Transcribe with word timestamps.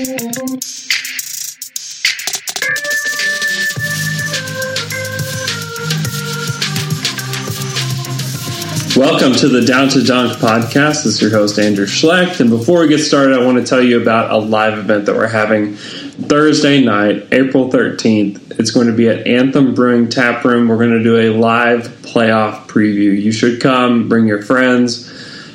Welcome 0.00 0.16
to 9.34 9.48
the 9.48 9.62
Down 9.66 9.90
to 9.90 10.02
Dunk 10.02 10.38
podcast. 10.38 11.04
This 11.04 11.06
is 11.06 11.20
your 11.20 11.30
host, 11.30 11.58
Andrew 11.58 11.84
Schlecht. 11.84 12.40
And 12.40 12.48
before 12.48 12.80
we 12.80 12.88
get 12.88 13.00
started, 13.00 13.38
I 13.38 13.44
want 13.44 13.58
to 13.58 13.64
tell 13.64 13.82
you 13.82 14.00
about 14.00 14.30
a 14.30 14.38
live 14.38 14.78
event 14.78 15.04
that 15.04 15.14
we're 15.14 15.28
having 15.28 15.76
Thursday 15.76 16.82
night, 16.82 17.26
April 17.30 17.68
13th. 17.68 18.58
It's 18.58 18.70
going 18.70 18.86
to 18.86 18.94
be 18.94 19.10
at 19.10 19.26
Anthem 19.26 19.74
Brewing 19.74 20.08
Tap 20.08 20.42
Room. 20.46 20.68
We're 20.68 20.78
going 20.78 20.96
to 20.96 21.02
do 21.02 21.18
a 21.18 21.36
live 21.36 21.88
playoff 22.04 22.68
preview. 22.68 23.20
You 23.20 23.32
should 23.32 23.60
come, 23.60 24.08
bring 24.08 24.26
your 24.26 24.40
friends. 24.40 25.10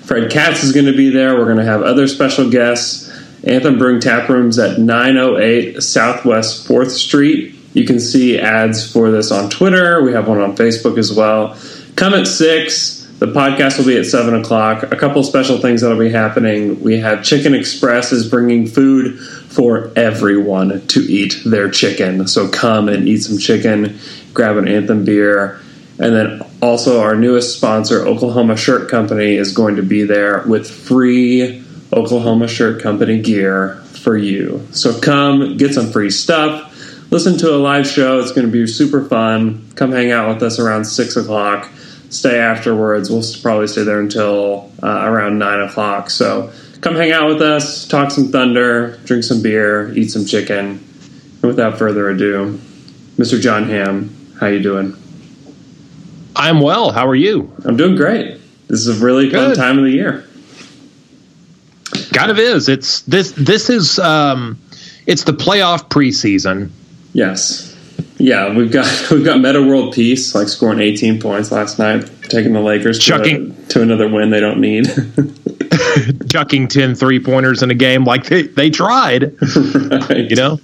Fred 0.05 0.31
Katz 0.31 0.63
is 0.63 0.71
going 0.71 0.85
to 0.85 0.95
be 0.95 1.09
there. 1.09 1.35
We're 1.35 1.45
going 1.45 1.57
to 1.57 1.65
have 1.65 1.81
other 1.81 2.07
special 2.07 2.47
guests. 2.51 3.04
Anthem 3.45 3.77
Brewing 3.77 3.99
Tap 4.01 4.27
Room's 4.27 4.57
at 4.57 4.79
908 4.79 5.81
Southwest 5.81 6.67
4th 6.67 6.89
Street. 6.89 7.55
You 7.73 7.85
can 7.85 7.99
see 7.99 8.39
ads 8.39 8.91
for 8.91 9.11
this 9.11 9.31
on 9.31 9.49
Twitter. 9.49 10.03
We 10.03 10.13
have 10.13 10.27
one 10.27 10.39
on 10.39 10.55
Facebook 10.55 10.97
as 10.97 11.13
well. 11.13 11.57
Come 11.95 12.13
at 12.13 12.25
6. 12.25 13.01
The 13.19 13.27
podcast 13.27 13.77
will 13.77 13.85
be 13.85 13.97
at 13.97 14.05
7 14.05 14.33
o'clock. 14.33 14.83
A 14.83 14.95
couple 14.95 15.23
special 15.23 15.59
things 15.59 15.81
that'll 15.81 15.99
be 15.99 16.09
happening. 16.09 16.81
We 16.81 16.97
have 16.99 17.23
Chicken 17.23 17.53
Express 17.53 18.11
is 18.11 18.27
bringing 18.27 18.65
food 18.65 19.19
for 19.19 19.91
everyone 19.95 20.85
to 20.87 20.99
eat 21.01 21.41
their 21.45 21.69
chicken. 21.69 22.27
So 22.27 22.49
come 22.49 22.89
and 22.89 23.07
eat 23.07 23.19
some 23.19 23.37
chicken, 23.37 23.97
grab 24.33 24.57
an 24.57 24.67
Anthem 24.67 25.05
beer. 25.05 25.61
And 25.97 26.13
then 26.13 26.41
also, 26.61 26.99
our 26.99 27.15
newest 27.15 27.55
sponsor, 27.55 28.05
Oklahoma 28.05 28.57
Shirt 28.57 28.89
Company, 28.89 29.35
is 29.35 29.53
going 29.53 29.77
to 29.77 29.83
be 29.83 30.03
there 30.03 30.43
with 30.45 30.69
free 30.69 31.64
Oklahoma 31.93 32.47
Shirt 32.47 32.81
Company 32.81 33.21
gear 33.21 33.75
for 34.01 34.17
you. 34.17 34.65
So 34.71 34.99
come, 34.99 35.57
get 35.57 35.73
some 35.73 35.91
free 35.91 36.09
stuff, 36.09 37.11
listen 37.11 37.37
to 37.39 37.55
a 37.55 37.57
live 37.57 37.87
show. 37.87 38.19
It's 38.19 38.31
going 38.31 38.47
to 38.47 38.51
be 38.51 38.67
super 38.67 39.05
fun. 39.05 39.67
Come 39.75 39.91
hang 39.91 40.11
out 40.11 40.33
with 40.33 40.43
us 40.43 40.59
around 40.59 40.85
6 40.85 41.15
o'clock. 41.15 41.69
Stay 42.09 42.37
afterwards. 42.39 43.09
We'll 43.09 43.23
probably 43.41 43.67
stay 43.67 43.83
there 43.83 43.99
until 43.99 44.71
uh, 44.83 45.03
around 45.05 45.39
9 45.39 45.61
o'clock. 45.61 46.09
So 46.09 46.51
come 46.81 46.95
hang 46.95 47.11
out 47.11 47.27
with 47.27 47.41
us, 47.41 47.87
talk 47.87 48.11
some 48.11 48.31
thunder, 48.31 48.97
drink 49.05 49.23
some 49.23 49.41
beer, 49.41 49.91
eat 49.93 50.09
some 50.09 50.25
chicken. 50.25 50.83
And 51.41 51.43
without 51.43 51.77
further 51.77 52.09
ado, 52.09 52.59
Mr. 53.17 53.39
Jon 53.39 53.69
Hamm, 53.69 54.15
how 54.39 54.47
you 54.47 54.61
doing? 54.61 54.95
I'm 56.35 56.59
well. 56.59 56.91
How 56.91 57.07
are 57.07 57.15
you? 57.15 57.53
I'm 57.63 57.77
doing 57.77 57.95
great. 57.95 58.39
This 58.67 58.85
is 58.85 59.01
a 59.01 59.05
really 59.05 59.29
fun 59.29 59.49
Good. 59.49 59.55
time 59.55 59.77
of 59.77 59.85
the 59.85 59.91
year. 59.91 60.24
Kind 62.15 62.31
of 62.31 62.39
is. 62.39 62.69
It's 62.69 63.01
this. 63.01 63.31
This 63.31 63.69
is. 63.69 63.99
Um, 63.99 64.59
it's 65.05 65.23
the 65.23 65.33
playoff 65.33 65.89
preseason. 65.89 66.71
Yes. 67.13 67.73
Yeah, 68.17 68.55
we've 68.55 68.71
got 68.71 69.07
we've 69.11 69.25
got 69.25 69.39
Metta 69.39 69.61
World 69.61 69.93
Peace 69.93 70.33
like 70.33 70.47
scoring 70.47 70.79
18 70.79 71.19
points 71.19 71.51
last 71.51 71.79
night, 71.79 72.09
taking 72.23 72.53
the 72.53 72.61
Lakers 72.61 72.99
to, 72.99 73.05
Chucking. 73.05 73.51
a, 73.51 73.67
to 73.69 73.81
another 73.81 74.07
win 74.07 74.29
they 74.29 74.39
don't 74.39 74.59
need. 74.59 74.87
chucking 76.29 76.67
10 76.67 76.95
three 76.95 77.19
pointers 77.19 77.63
in 77.63 77.71
a 77.71 77.75
game 77.75 78.03
like 78.03 78.25
they, 78.25 78.43
they 78.43 78.69
tried. 78.69 79.35
right. 79.41 80.29
You 80.29 80.35
know, 80.35 80.59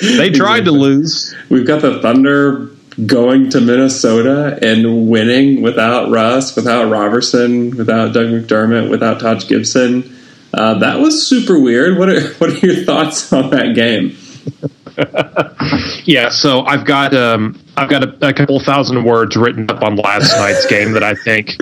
they 0.00 0.30
tried 0.30 0.64
to 0.66 0.72
lose. 0.72 1.34
We've 1.48 1.66
got 1.66 1.82
the 1.82 2.00
Thunder 2.00 2.70
going 3.06 3.50
to 3.50 3.60
Minnesota 3.60 4.58
and 4.62 5.08
winning 5.08 5.62
without 5.62 6.10
Russ, 6.10 6.54
without 6.56 6.90
Roberson, 6.90 7.76
without 7.76 8.12
Doug 8.12 8.26
McDermott, 8.26 8.90
without 8.90 9.20
Taj 9.20 9.48
Gibson. 9.48 10.02
Uh, 10.54 10.78
that 10.78 11.00
was 11.00 11.26
super 11.26 11.58
weird. 11.58 11.98
What 11.98 12.08
are 12.08 12.20
what 12.38 12.50
are 12.50 12.66
your 12.66 12.84
thoughts 12.84 13.32
on 13.32 13.50
that 13.50 13.74
game? 13.74 14.16
Yeah. 16.04 16.28
So 16.28 16.62
I've 16.62 16.84
got 16.84 17.14
um, 17.14 17.58
I've 17.76 17.88
got 17.88 18.04
a, 18.04 18.28
a 18.28 18.32
couple 18.32 18.58
thousand 18.60 19.04
words 19.04 19.36
written 19.36 19.70
up 19.70 19.82
on 19.82 19.96
last 19.96 20.36
night's 20.36 20.66
game 20.66 20.92
that 20.92 21.02
I 21.02 21.14
think 21.14 21.56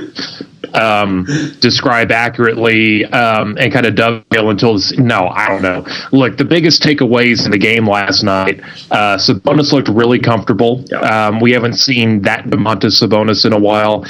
um, 0.74 1.24
describe 1.60 2.10
accurately 2.10 3.04
um, 3.06 3.56
and 3.58 3.72
kind 3.72 3.86
of 3.86 3.94
dovetail 3.94 4.50
until 4.50 4.74
this. 4.74 4.96
No, 4.98 5.28
I 5.28 5.48
don't 5.48 5.62
know. 5.62 5.86
Look, 6.12 6.36
the 6.38 6.44
biggest 6.44 6.82
takeaways 6.82 7.44
in 7.44 7.50
the 7.52 7.58
game 7.58 7.88
last 7.88 8.22
night. 8.22 8.60
Uh, 8.90 9.16
Sabonis 9.16 9.72
looked 9.72 9.88
really 9.88 10.18
comfortable. 10.18 10.84
Um, 11.02 11.40
we 11.40 11.52
haven't 11.52 11.74
seen 11.74 12.22
that 12.22 12.46
Domantas 12.46 13.00
Sabonis 13.00 13.44
in 13.44 13.52
a 13.52 13.58
while, 13.58 14.04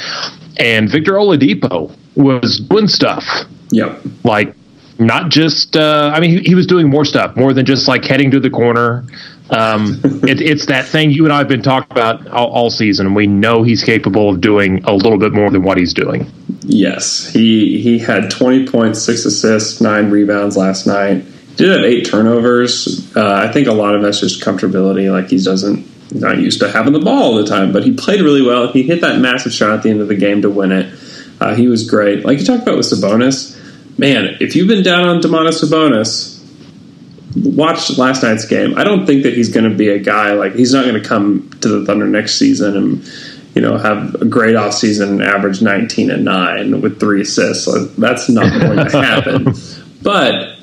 and 0.57 0.89
Victor 0.89 1.13
Oladipo 1.13 1.95
was 2.15 2.59
doing 2.59 2.87
stuff 2.87 3.23
Yep. 3.71 4.01
like 4.23 4.55
not 5.01 5.29
just 5.29 5.75
uh, 5.75 6.11
i 6.13 6.19
mean 6.19 6.29
he, 6.29 6.39
he 6.39 6.55
was 6.55 6.67
doing 6.67 6.89
more 6.89 7.05
stuff 7.05 7.35
more 7.35 7.53
than 7.53 7.65
just 7.65 7.87
like 7.87 8.05
heading 8.05 8.31
to 8.31 8.39
the 8.39 8.49
corner 8.49 9.03
um, 9.49 9.99
it, 10.03 10.39
it's 10.39 10.67
that 10.67 10.85
thing 10.85 11.11
you 11.11 11.25
and 11.25 11.33
i 11.33 11.39
have 11.39 11.47
been 11.47 11.61
talking 11.61 11.91
about 11.91 12.27
all, 12.27 12.49
all 12.51 12.69
season 12.69 13.05
and 13.07 13.15
we 13.15 13.27
know 13.27 13.63
he's 13.63 13.83
capable 13.83 14.29
of 14.29 14.39
doing 14.39 14.83
a 14.85 14.93
little 14.93 15.17
bit 15.17 15.33
more 15.33 15.49
than 15.49 15.63
what 15.63 15.77
he's 15.77 15.93
doing 15.93 16.31
Yes, 16.63 17.31
he 17.31 17.81
he 17.81 17.99
had 17.99 18.29
20 18.29 18.67
points, 18.67 19.01
six 19.01 19.25
assists, 19.25 19.81
nine 19.81 20.09
rebounds 20.09 20.55
last 20.55 20.85
night. 20.85 21.25
Did 21.57 21.69
have 21.71 21.83
eight 21.83 22.05
turnovers. 22.05 23.15
Uh, 23.15 23.33
I 23.33 23.51
think 23.51 23.67
a 23.67 23.73
lot 23.73 23.95
of 23.95 24.01
that's 24.01 24.19
just 24.19 24.43
comfortability. 24.43 25.11
Like 25.11 25.29
he 25.29 25.37
doesn't 25.41 25.87
not 26.13 26.37
used 26.37 26.59
to 26.59 26.71
having 26.71 26.93
the 26.93 26.99
ball 26.99 27.23
all 27.23 27.35
the 27.35 27.45
time, 27.45 27.71
but 27.71 27.83
he 27.83 27.93
played 27.93 28.21
really 28.21 28.41
well. 28.41 28.71
He 28.71 28.83
hit 28.83 29.01
that 29.01 29.19
massive 29.19 29.53
shot 29.53 29.71
at 29.71 29.83
the 29.83 29.89
end 29.89 30.01
of 30.01 30.07
the 30.07 30.15
game 30.15 30.41
to 30.43 30.49
win 30.49 30.71
it. 30.71 30.93
Uh, 31.39 31.55
he 31.55 31.67
was 31.67 31.89
great. 31.89 32.25
Like 32.25 32.39
you 32.39 32.45
talked 32.45 32.63
about 32.63 32.77
with 32.77 32.85
Sabonis, 32.85 33.57
man. 33.97 34.37
If 34.39 34.55
you've 34.55 34.67
been 34.67 34.83
down 34.83 35.07
on 35.07 35.21
Domantas 35.21 35.63
Sabonis, 35.63 36.41
watch 37.35 37.97
last 37.97 38.23
night's 38.23 38.45
game. 38.45 38.77
I 38.77 38.83
don't 38.83 39.05
think 39.05 39.23
that 39.23 39.33
he's 39.33 39.49
going 39.49 39.69
to 39.69 39.75
be 39.75 39.89
a 39.89 39.99
guy 39.99 40.33
like 40.33 40.53
he's 40.53 40.73
not 40.73 40.85
going 40.85 41.01
to 41.01 41.07
come 41.07 41.49
to 41.61 41.67
the 41.67 41.85
Thunder 41.85 42.07
next 42.07 42.35
season 42.35 42.75
and 42.75 43.11
you 43.55 43.61
know 43.61 43.77
have 43.77 44.15
a 44.15 44.25
great 44.25 44.55
offseason 44.55 45.09
and 45.09 45.23
average 45.23 45.61
19 45.61 46.11
and 46.11 46.25
9 46.25 46.81
with 46.81 46.99
three 46.99 47.21
assists. 47.21 47.67
Like, 47.67 47.95
that's 47.95 48.29
not 48.29 48.49
going 48.61 48.89
to 48.89 49.01
happen. 49.01 49.53
but 50.01 50.57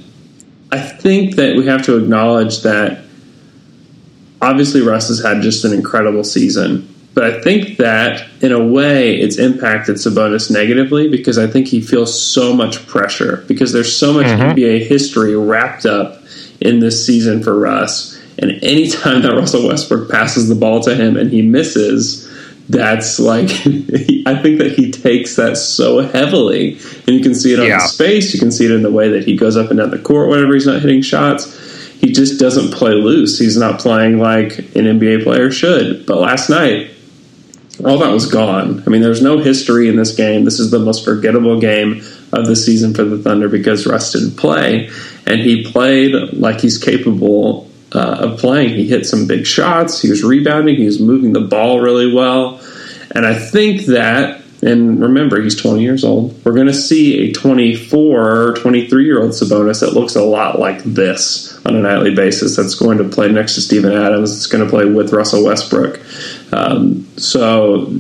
I 0.71 0.79
think 0.81 1.37
that 1.37 1.57
we 1.57 1.67
have 1.67 1.83
to 1.85 1.97
acknowledge 1.97 2.63
that 2.63 3.05
obviously 4.41 4.83
Russ 4.83 5.09
has 5.09 5.23
had 5.23 5.43
just 5.43 5.65
an 5.65 5.73
incredible 5.73 6.25
season. 6.25 6.95
But 7.19 7.35
I 7.35 7.41
think 7.41 7.79
that 7.79 8.29
in 8.43 8.53
a 8.53 8.65
way 8.65 9.17
it's 9.17 9.39
impacted 9.39 9.97
Sabonis 9.97 10.53
negatively 10.53 11.09
because 11.09 11.37
I 11.37 11.49
think 11.49 11.67
he 11.67 11.81
feels 11.81 12.17
so 12.17 12.55
much 12.55 12.87
pressure 12.87 13.45
because 13.49 13.73
there's 13.73 13.97
so 13.97 14.13
much 14.13 14.27
mm-hmm. 14.27 14.57
NBA 14.57 14.87
history 14.87 15.35
wrapped 15.35 15.85
up 15.85 16.23
in 16.61 16.79
this 16.79 17.05
season 17.05 17.43
for 17.43 17.59
Russ. 17.59 18.17
And 18.39 18.53
anytime 18.63 19.23
that 19.23 19.35
Russell 19.35 19.67
Westbrook 19.67 20.09
passes 20.09 20.49
the 20.49 20.55
ball 20.55 20.81
to 20.83 20.95
him 20.95 21.17
and 21.17 21.29
he 21.29 21.43
misses, 21.43 22.33
that's 22.69 23.19
like 23.19 23.51
I 23.51 24.41
think 24.41 24.59
that 24.61 24.75
he 24.77 24.93
takes 24.93 25.35
that 25.35 25.57
so 25.57 25.99
heavily, 25.99 26.75
and 27.09 27.17
you 27.17 27.21
can 27.21 27.35
see 27.35 27.53
it 27.53 27.59
on 27.59 27.67
Yeah. 27.67 27.83
his 27.83 27.97
face. 27.97 28.33
You 28.33 28.39
can 28.39 28.53
see 28.53 28.67
it 28.67 28.71
in 28.71 28.85
the 28.85 28.93
way 28.93 29.09
that 29.09 29.25
he 29.25 29.35
goes 29.35 29.57
up 29.57 29.71
and 29.71 29.81
down 29.81 29.91
the 29.91 29.99
court 29.99 30.29
whenever 30.29 30.55
he's 30.55 30.67
not 30.67 30.83
hitting 30.83 31.03
shots. 31.03 31.53
He 32.01 32.13
just 32.13 32.39
doesn't 32.39 32.73
play 32.73 32.93
loose. 32.93 33.41
He's 33.41 33.57
not 33.57 33.81
playing 33.81 34.21
like 34.21 34.59
an 34.77 34.85
NBA 34.85 35.25
player 35.25 35.51
should. 35.51 36.07
But 36.07 36.21
last 36.21 36.49
night, 36.49 36.93
all 37.85 37.99
that 37.99 38.13
was 38.13 38.27
gone. 38.27 38.83
I 38.87 38.91
mean, 38.91 39.03
there's 39.03 39.23
no 39.23 39.39
history 39.39 39.89
in 39.89 39.97
this 39.97 40.15
game. 40.15 40.45
This 40.45 40.59
is 40.59 40.71
the 40.71 40.79
most 40.79 41.05
forgettable 41.05 41.61
game 41.61 42.03
of 42.33 42.47
the 42.47 42.57
season 42.57 42.95
for 42.95 43.05
the 43.05 43.19
Thunder 43.19 43.49
because 43.49 43.87
Russ 43.87 44.13
didn't 44.13 44.37
play, 44.37 44.91
and 45.27 45.41
he 45.41 45.65
played 45.65 46.15
like 46.33 46.61
he's 46.61 46.79
capable 46.79 47.71
uh, 47.93 48.19
of 48.21 48.39
playing. 48.39 48.75
He 48.75 48.89
hit 48.89 49.07
some 49.07 49.27
big 49.27 49.47
shots. 49.47 50.03
He 50.03 50.11
was 50.11 50.23
rebounding. 50.25 50.77
He 50.77 50.87
was 50.87 51.01
moving 51.01 51.33
the 51.33 51.41
ball 51.41 51.81
really 51.81 52.13
well, 52.13 52.61
and 53.13 53.27
I 53.27 53.39
think 53.39 53.87
that. 53.87 54.38
And 54.61 55.01
remember, 55.01 55.41
he's 55.41 55.55
20 55.55 55.83
years 55.83 56.05
old. 56.05 56.45
We're 56.45 56.55
going 56.55 56.67
to 56.67 56.75
see 56.75 57.31
a 57.31 57.33
24, 57.33 58.55
23 58.55 59.05
year 59.05 59.21
old 59.21 59.31
Sabonis 59.31 59.81
that 59.81 59.93
looks 59.93 60.17
a 60.17 60.23
lot 60.23 60.59
like 60.59 60.83
this 60.83 61.65
on 61.65 61.77
a 61.77 61.81
nightly 61.81 62.15
basis. 62.15 62.57
That's 62.57 62.75
going 62.75 62.99
to 62.99 63.05
play 63.05 63.31
next 63.31 63.55
to 63.55 63.61
Steven 63.61 63.93
Adams. 63.93 64.37
It's 64.37 64.47
going 64.47 64.65
to 64.65 64.71
play 64.71 64.85
with 64.85 65.13
Russell 65.13 65.45
Westbrook. 65.45 66.01
Um, 66.53 67.07
so 67.17 67.93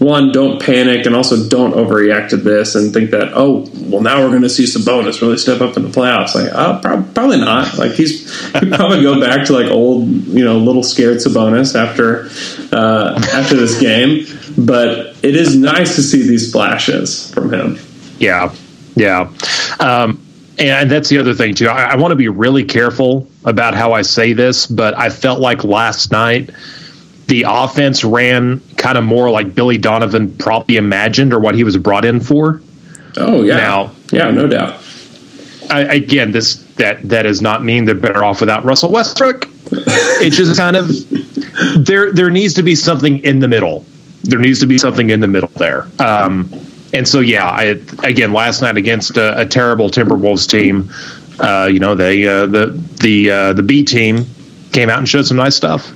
one, 0.00 0.32
don't 0.32 0.62
panic, 0.62 1.04
and 1.04 1.14
also 1.14 1.46
don't 1.46 1.74
overreact 1.74 2.30
to 2.30 2.38
this 2.38 2.74
and 2.74 2.90
think 2.90 3.10
that 3.10 3.32
oh, 3.34 3.68
well, 3.74 4.00
now 4.00 4.22
we're 4.22 4.30
going 4.30 4.40
to 4.42 4.48
see 4.48 4.64
Sabonis 4.64 5.20
really 5.20 5.36
step 5.36 5.60
up 5.60 5.76
in 5.76 5.82
the 5.82 5.90
playoffs. 5.90 6.34
Like, 6.34 6.50
uh, 6.54 6.80
probably 6.80 7.38
not. 7.38 7.76
Like 7.76 7.92
he's 7.92 8.32
he'd 8.54 8.72
probably 8.72 9.02
go 9.02 9.20
back 9.20 9.46
to 9.48 9.52
like 9.52 9.70
old, 9.70 10.08
you 10.08 10.42
know, 10.42 10.56
little 10.56 10.82
scared 10.82 11.18
Sabonis 11.18 11.74
after 11.74 12.30
uh, 12.74 13.20
after 13.34 13.56
this 13.56 13.78
game. 13.78 14.24
But 14.56 15.09
it 15.22 15.36
is 15.36 15.56
nice 15.56 15.94
to 15.96 16.02
see 16.02 16.22
these 16.26 16.50
flashes 16.52 17.32
from 17.32 17.52
him. 17.52 17.78
Yeah, 18.18 18.54
yeah. 18.94 19.30
Um, 19.78 20.24
and 20.58 20.90
that's 20.90 21.08
the 21.08 21.18
other 21.18 21.34
thing 21.34 21.54
too. 21.54 21.68
I, 21.68 21.92
I 21.92 21.96
want 21.96 22.12
to 22.12 22.16
be 22.16 22.28
really 22.28 22.64
careful 22.64 23.26
about 23.44 23.74
how 23.74 23.92
I 23.92 24.02
say 24.02 24.32
this, 24.34 24.66
but 24.66 24.96
I 24.98 25.08
felt 25.10 25.40
like 25.40 25.64
last 25.64 26.12
night 26.12 26.50
the 27.26 27.44
offense 27.48 28.04
ran 28.04 28.60
kind 28.76 28.98
of 28.98 29.04
more 29.04 29.30
like 29.30 29.54
Billy 29.54 29.78
Donovan 29.78 30.36
probably 30.36 30.76
imagined 30.76 31.32
or 31.32 31.38
what 31.40 31.54
he 31.54 31.64
was 31.64 31.76
brought 31.76 32.04
in 32.04 32.20
for. 32.20 32.60
Oh 33.16 33.42
yeah, 33.42 33.56
Now- 33.56 33.92
yeah, 34.12 34.30
no 34.30 34.46
doubt. 34.46 34.80
I, 35.70 35.82
again, 35.82 36.32
this 36.32 36.56
that 36.74 37.08
that 37.08 37.22
does 37.22 37.40
not 37.40 37.62
mean 37.64 37.84
they're 37.84 37.94
better 37.94 38.24
off 38.24 38.40
without 38.40 38.64
Russell 38.64 38.90
Westbrook. 38.90 39.46
It's 40.22 40.36
just 40.36 40.58
kind 40.58 40.76
of 40.76 40.88
there. 41.86 42.12
There 42.12 42.28
needs 42.28 42.54
to 42.54 42.62
be 42.62 42.74
something 42.74 43.20
in 43.24 43.38
the 43.38 43.48
middle. 43.48 43.86
There 44.22 44.38
needs 44.38 44.60
to 44.60 44.66
be 44.66 44.78
something 44.78 45.10
in 45.10 45.20
the 45.20 45.28
middle 45.28 45.50
there. 45.56 45.86
Um, 45.98 46.50
and 46.92 47.06
so, 47.06 47.20
yeah, 47.20 47.48
I 47.48 47.62
again 48.02 48.32
last 48.32 48.62
night 48.62 48.76
against 48.76 49.16
a, 49.16 49.40
a 49.40 49.46
terrible 49.46 49.90
Timberwolves 49.90 50.48
team. 50.48 50.90
Uh, 51.38 51.66
you 51.66 51.80
know, 51.80 51.94
they 51.94 52.26
uh, 52.26 52.46
the 52.46 52.66
the 53.00 53.30
uh, 53.30 53.52
the 53.54 53.62
B 53.62 53.84
team 53.84 54.26
came 54.72 54.90
out 54.90 54.98
and 54.98 55.08
showed 55.08 55.26
some 55.26 55.36
nice 55.36 55.56
stuff. 55.56 55.90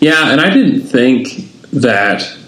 Yeah, 0.00 0.30
and 0.30 0.40
I 0.40 0.50
didn't 0.50 0.82
think 0.82 1.50
that. 1.72 2.38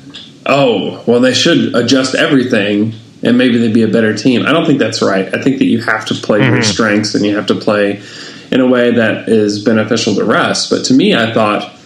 Oh, 0.47 1.05
well, 1.07 1.21
they 1.21 1.35
should 1.35 1.75
adjust 1.75 2.15
everything, 2.15 2.95
and 3.23 3.37
maybe 3.37 3.59
they'd 3.59 3.75
be 3.75 3.83
a 3.83 3.89
better 3.89 4.17
team. 4.17 4.47
I 4.47 4.53
don't 4.53 4.65
think 4.65 4.79
that's 4.79 5.03
right. 5.03 5.27
I 5.35 5.43
think 5.43 5.59
that 5.59 5.67
you 5.67 5.83
have 5.83 6.07
to 6.07 6.15
play 6.15 6.39
your 6.39 6.63
strengths, 6.63 7.15
and 7.15 7.27
you 7.27 7.37
have 7.37 7.47
to 7.49 7.55
play 7.55 8.01
in 8.51 8.61
a 8.61 8.67
way 8.67 8.93
that 8.93 9.29
is 9.29 9.63
beneficial 9.63 10.15
to 10.15 10.25
Russ. 10.25 10.71
But 10.71 10.87
to 10.87 10.95
me, 10.95 11.15
I 11.15 11.35
thought, 11.35 11.78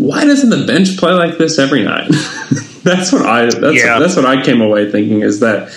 why 0.00 0.24
doesn't 0.24 0.48
the 0.48 0.66
bench 0.66 0.96
play 0.96 1.12
like 1.12 1.36
this 1.36 1.58
every 1.58 1.84
night? 1.84 2.08
that's 2.82 3.12
what 3.12 3.26
I. 3.26 3.44
That's, 3.46 3.76
Yeah. 3.76 3.98
that's 3.98 4.16
what 4.16 4.24
I 4.24 4.42
came 4.42 4.62
away 4.62 4.90
thinking 4.90 5.20
is 5.20 5.40
that 5.40 5.72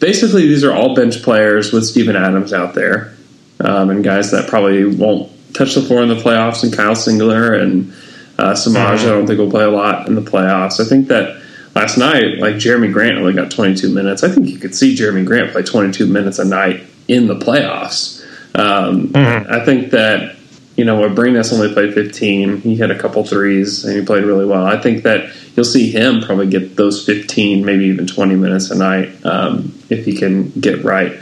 basically 0.00 0.46
these 0.46 0.64
are 0.64 0.72
all 0.72 0.94
bench 0.94 1.22
players 1.22 1.72
with 1.72 1.84
Steven 1.84 2.16
Adams 2.16 2.52
out 2.54 2.74
there, 2.74 3.14
um, 3.60 3.90
and 3.90 4.02
guys 4.02 4.30
that 4.30 4.48
probably 4.48 4.84
won't 4.84 5.30
touch 5.54 5.74
the 5.74 5.82
floor 5.82 6.02
in 6.02 6.08
the 6.08 6.14
playoffs, 6.16 6.62
and 6.64 6.72
Kyle 6.74 6.94
Singler 6.94 7.60
and 7.60 7.92
uh, 8.38 8.52
Semaj. 8.54 9.00
I 9.00 9.04
don't 9.04 9.26
think 9.26 9.38
will 9.38 9.50
play 9.50 9.64
a 9.64 9.70
lot 9.70 10.08
in 10.08 10.14
the 10.14 10.22
playoffs. 10.22 10.80
I 10.80 10.88
think 10.88 11.08
that 11.08 11.42
last 11.74 11.98
night, 11.98 12.38
like 12.38 12.54
Jerami 12.54 12.90
Grant 12.90 13.18
only 13.18 13.34
got 13.34 13.50
22 13.50 13.92
minutes. 13.92 14.22
I 14.22 14.30
think 14.30 14.48
you 14.48 14.58
could 14.58 14.74
see 14.74 14.96
Jerami 14.96 15.24
Grant 15.26 15.52
play 15.52 15.62
22 15.62 16.06
minutes 16.06 16.38
a 16.38 16.44
night 16.46 16.82
in 17.08 17.26
the 17.26 17.36
playoffs. 17.36 18.24
Um, 18.54 19.12
I 19.14 19.62
think 19.66 19.90
that 19.90 20.35
you 20.76 20.84
know, 20.84 21.08
Abrines 21.08 21.52
only 21.52 21.72
played 21.72 21.94
15. 21.94 22.58
He 22.60 22.76
hit 22.76 22.90
a 22.90 22.98
couple 22.98 23.24
threes 23.24 23.84
and 23.84 23.98
he 23.98 24.04
played 24.04 24.24
really 24.24 24.44
well. 24.44 24.64
I 24.64 24.78
think 24.80 25.04
that 25.04 25.34
you'll 25.56 25.64
see 25.64 25.90
him 25.90 26.20
probably 26.20 26.48
get 26.48 26.76
those 26.76 27.04
15, 27.04 27.64
maybe 27.64 27.86
even 27.86 28.06
20 28.06 28.34
minutes 28.36 28.70
a 28.70 28.76
night 28.76 29.24
um, 29.24 29.72
if 29.88 30.04
he 30.04 30.16
can 30.16 30.50
get 30.50 30.84
right. 30.84 31.18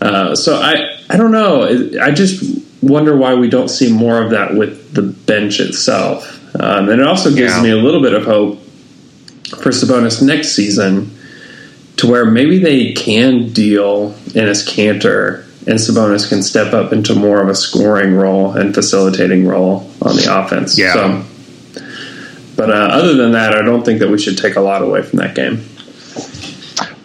Uh, 0.00 0.34
so 0.36 0.56
I, 0.60 0.96
I 1.10 1.16
don't 1.16 1.32
know. 1.32 1.64
I 2.00 2.12
just 2.12 2.42
wonder 2.82 3.16
why 3.16 3.34
we 3.34 3.48
don't 3.48 3.68
see 3.68 3.92
more 3.92 4.22
of 4.22 4.30
that 4.30 4.54
with 4.54 4.92
the 4.94 5.02
bench 5.02 5.58
itself. 5.60 6.30
Um, 6.60 6.88
and 6.88 7.00
it 7.00 7.06
also 7.06 7.34
gives 7.34 7.52
Yeah. 7.54 7.62
me 7.62 7.70
a 7.70 7.76
little 7.76 8.00
bit 8.02 8.12
of 8.14 8.24
hope 8.24 8.60
for 9.58 9.70
Sabonis 9.70 10.22
next 10.22 10.52
season 10.52 11.10
to 11.96 12.06
where 12.08 12.24
maybe 12.26 12.58
they 12.58 12.92
can 12.92 13.52
deal 13.52 14.10
Enes 14.34 14.68
Kanter 14.68 15.43
and 15.66 15.78
Sabonis 15.78 16.28
can 16.28 16.42
step 16.42 16.74
up 16.74 16.92
into 16.92 17.14
more 17.14 17.40
of 17.40 17.48
a 17.48 17.54
scoring 17.54 18.14
role 18.14 18.52
and 18.52 18.74
facilitating 18.74 19.46
role 19.46 19.90
on 20.02 20.16
the 20.16 20.26
offense. 20.30 20.78
Yeah. 20.78 20.92
So, 20.92 21.24
but 22.56 22.70
uh, 22.70 22.88
other 22.92 23.14
than 23.14 23.32
that, 23.32 23.54
I 23.54 23.62
don't 23.62 23.84
think 23.84 24.00
that 24.00 24.08
we 24.08 24.18
should 24.18 24.36
take 24.36 24.56
a 24.56 24.60
lot 24.60 24.82
away 24.82 25.02
from 25.02 25.18
that 25.20 25.34
game. 25.34 25.64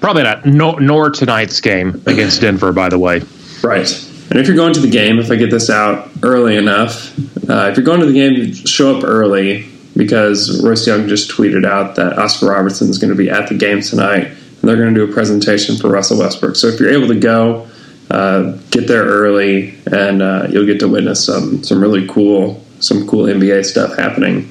Probably 0.01 0.23
not. 0.23 0.45
No, 0.45 0.73
nor 0.73 1.09
tonight's 1.09 1.61
game 1.61 2.01
against 2.05 2.41
Denver, 2.41 2.71
by 2.71 2.89
the 2.89 2.99
way. 2.99 3.21
Right. 3.63 3.89
And 4.29 4.39
if 4.39 4.47
you're 4.47 4.55
going 4.55 4.73
to 4.73 4.79
the 4.79 4.89
game, 4.89 5.19
if 5.19 5.31
I 5.31 5.35
get 5.35 5.49
this 5.49 5.69
out 5.69 6.09
early 6.21 6.55
enough, 6.55 7.17
uh, 7.49 7.69
if 7.71 7.77
you're 7.77 7.85
going 7.85 8.01
to 8.01 8.05
the 8.05 8.13
game, 8.13 8.53
show 8.53 8.97
up 8.97 9.03
early 9.03 9.67
because 9.95 10.63
Royce 10.63 10.85
Young 10.85 11.07
just 11.07 11.31
tweeted 11.31 11.65
out 11.65 11.95
that 11.95 12.17
Oscar 12.19 12.47
Robertson 12.47 12.89
is 12.89 12.99
going 12.99 13.09
to 13.09 13.17
be 13.17 13.29
at 13.29 13.49
the 13.49 13.55
game 13.55 13.81
tonight, 13.81 14.25
and 14.27 14.61
they're 14.61 14.77
going 14.77 14.93
to 14.93 15.05
do 15.05 15.09
a 15.09 15.13
presentation 15.13 15.77
for 15.77 15.89
Russell 15.89 16.19
Westbrook. 16.19 16.55
So 16.55 16.67
if 16.67 16.79
you're 16.79 16.91
able 16.91 17.07
to 17.07 17.19
go, 17.19 17.67
uh, 18.09 18.51
get 18.71 18.87
there 18.87 19.03
early, 19.03 19.75
and 19.91 20.21
uh, 20.21 20.47
you'll 20.49 20.65
get 20.65 20.79
to 20.79 20.87
witness 20.87 21.25
some 21.25 21.63
some 21.63 21.81
really 21.81 22.07
cool 22.07 22.63
some 22.79 23.07
cool 23.07 23.25
NBA 23.25 23.65
stuff 23.65 23.95
happening. 23.97 24.49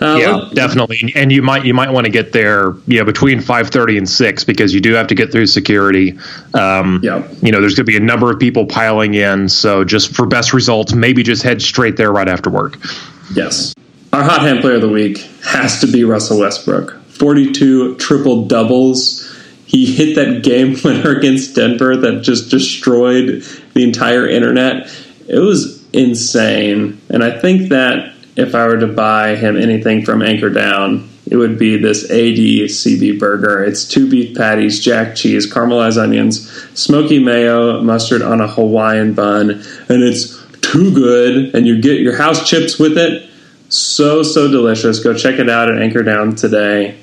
Uh, 0.00 0.16
yeah, 0.18 0.48
definitely. 0.54 1.12
And 1.14 1.30
you 1.30 1.42
might 1.42 1.64
you 1.64 1.74
might 1.74 1.90
want 1.90 2.06
to 2.06 2.10
get 2.10 2.32
there, 2.32 2.72
you 2.86 2.98
know, 2.98 3.04
between 3.04 3.40
five 3.40 3.68
thirty 3.68 3.98
and 3.98 4.08
six 4.08 4.44
because 4.44 4.72
you 4.72 4.80
do 4.80 4.94
have 4.94 5.06
to 5.08 5.14
get 5.14 5.30
through 5.30 5.46
security. 5.46 6.18
Um, 6.54 7.00
Yeah. 7.02 7.26
You 7.42 7.52
know, 7.52 7.60
there's 7.60 7.74
going 7.74 7.86
to 7.86 7.92
be 7.92 7.98
a 7.98 8.00
number 8.00 8.30
of 8.30 8.38
people 8.38 8.66
piling 8.66 9.14
in, 9.14 9.48
so 9.48 9.84
just 9.84 10.14
for 10.14 10.26
best 10.26 10.54
results, 10.54 10.94
maybe 10.94 11.22
just 11.22 11.42
head 11.42 11.60
straight 11.60 11.96
there 11.96 12.12
right 12.12 12.28
after 12.28 12.48
work. 12.48 12.78
Yes. 13.34 13.74
Our 14.12 14.22
hot 14.22 14.40
hand 14.40 14.60
player 14.60 14.76
of 14.76 14.80
the 14.80 14.88
week 14.88 15.18
has 15.44 15.80
to 15.82 15.86
be 15.86 16.04
Russell 16.04 16.40
Westbrook. 16.40 16.96
42 17.08 17.96
triple 17.96 18.46
doubles. 18.46 19.19
He 19.70 19.86
hit 19.94 20.16
that 20.16 20.42
game 20.42 20.76
winner 20.84 21.16
against 21.16 21.54
Denver 21.54 21.96
that 21.96 22.22
just 22.22 22.50
destroyed 22.50 23.44
the 23.72 23.84
entire 23.84 24.26
internet. 24.26 24.92
It 25.28 25.38
was 25.38 25.84
insane. 25.92 27.00
And 27.08 27.22
I 27.22 27.38
think 27.38 27.68
that 27.68 28.12
if 28.34 28.56
I 28.56 28.66
were 28.66 28.80
to 28.80 28.88
buy 28.88 29.36
him 29.36 29.56
anything 29.56 30.04
from 30.04 30.22
Anchor 30.22 30.50
Down, 30.50 31.08
it 31.30 31.36
would 31.36 31.56
be 31.56 31.76
this 31.76 32.10
ADCB 32.10 33.20
burger. 33.20 33.62
It's 33.62 33.84
two 33.84 34.10
beef 34.10 34.36
patties, 34.36 34.80
jack 34.80 35.14
cheese, 35.14 35.48
caramelized 35.48 36.02
onions, 36.02 36.50
smoky 36.76 37.22
mayo, 37.22 37.80
mustard 37.80 38.22
on 38.22 38.40
a 38.40 38.48
Hawaiian 38.48 39.14
bun, 39.14 39.50
and 39.50 40.02
it's 40.02 40.44
too 40.62 40.92
good. 40.92 41.54
And 41.54 41.64
you 41.64 41.80
get 41.80 42.00
your 42.00 42.16
house 42.16 42.48
chips 42.50 42.76
with 42.76 42.98
it. 42.98 43.30
So 43.68 44.24
so 44.24 44.50
delicious. 44.50 44.98
Go 44.98 45.14
check 45.14 45.38
it 45.38 45.48
out 45.48 45.70
at 45.70 45.80
Anchor 45.80 46.02
Down 46.02 46.34
today. 46.34 46.98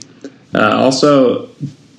Uh, 0.53 0.71
also, 0.75 1.49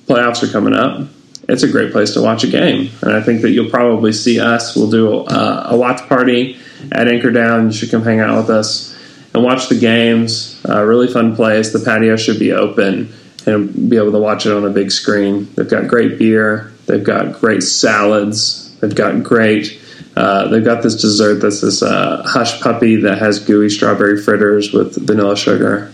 playoffs 0.09 0.41
are 0.43 0.51
coming 0.51 0.73
up. 0.73 1.07
It's 1.47 1.63
a 1.63 1.71
great 1.71 1.91
place 1.91 2.13
to 2.13 2.21
watch 2.21 2.43
a 2.43 2.47
game, 2.47 2.91
and 3.01 3.13
I 3.13 3.21
think 3.21 3.41
that 3.41 3.51
you'll 3.51 3.69
probably 3.69 4.11
see 4.11 4.39
us. 4.39 4.75
We'll 4.75 4.89
do 4.89 5.25
a, 5.27 5.67
a 5.69 5.77
watch 5.77 6.07
party 6.09 6.57
at 6.91 7.07
Anchor 7.07 7.31
Down. 7.31 7.67
You 7.67 7.71
should 7.71 7.91
come 7.91 8.03
hang 8.03 8.19
out 8.19 8.37
with 8.37 8.49
us 8.49 8.95
and 9.33 9.43
watch 9.43 9.69
the 9.69 9.79
games. 9.79 10.61
Uh, 10.67 10.83
really 10.83 11.07
fun 11.07 11.35
place. 11.35 11.71
The 11.71 11.79
patio 11.79 12.17
should 12.17 12.39
be 12.39 12.51
open 12.51 13.13
and 13.45 13.89
be 13.89 13.97
able 13.97 14.11
to 14.11 14.19
watch 14.19 14.45
it 14.45 14.51
on 14.51 14.65
a 14.65 14.69
big 14.69 14.91
screen. 14.91 15.47
They've 15.55 15.69
got 15.69 15.87
great 15.87 16.19
beer. 16.19 16.71
They've 16.85 17.03
got 17.03 17.39
great 17.39 17.63
salads. 17.63 18.75
They've 18.79 18.93
got 18.93 19.23
great. 19.23 19.79
Uh, 20.15 20.49
they've 20.49 20.65
got 20.65 20.83
this 20.83 21.01
dessert 21.01 21.35
that's 21.35 21.61
this 21.61 21.81
uh, 21.81 22.23
hush 22.25 22.61
puppy 22.61 22.97
that 22.97 23.19
has 23.19 23.39
gooey 23.39 23.69
strawberry 23.69 24.21
fritters 24.21 24.73
with 24.73 24.95
vanilla 25.07 25.37
sugar. 25.37 25.91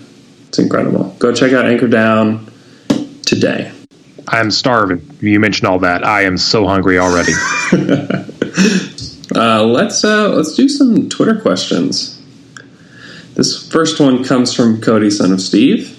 It's 0.48 0.60
incredible. 0.60 1.16
Go 1.20 1.34
check 1.34 1.54
out 1.54 1.66
Anchor 1.66 1.88
Down 1.88 2.51
today. 3.25 3.72
I'm 4.27 4.51
starving. 4.51 5.17
You 5.22 5.39
mentioned 5.39 5.67
all 5.67 5.79
that. 5.79 6.05
I 6.05 6.24
am 6.24 6.38
so 6.38 6.67
hungry 6.67 7.00
already. 7.00 7.34
Uh, 9.36 9.63
let's 9.63 10.03
uh, 10.05 10.29
let's 10.29 10.55
do 10.55 10.70
some 10.70 11.10
Twitter 11.10 11.39
questions. 11.41 12.22
This 13.34 13.70
first 13.70 14.00
one 14.00 14.24
comes 14.24 14.53
from 14.53 14.79
Cody, 14.79 15.10
son 15.10 15.34
of 15.34 15.41
Steve, 15.41 15.98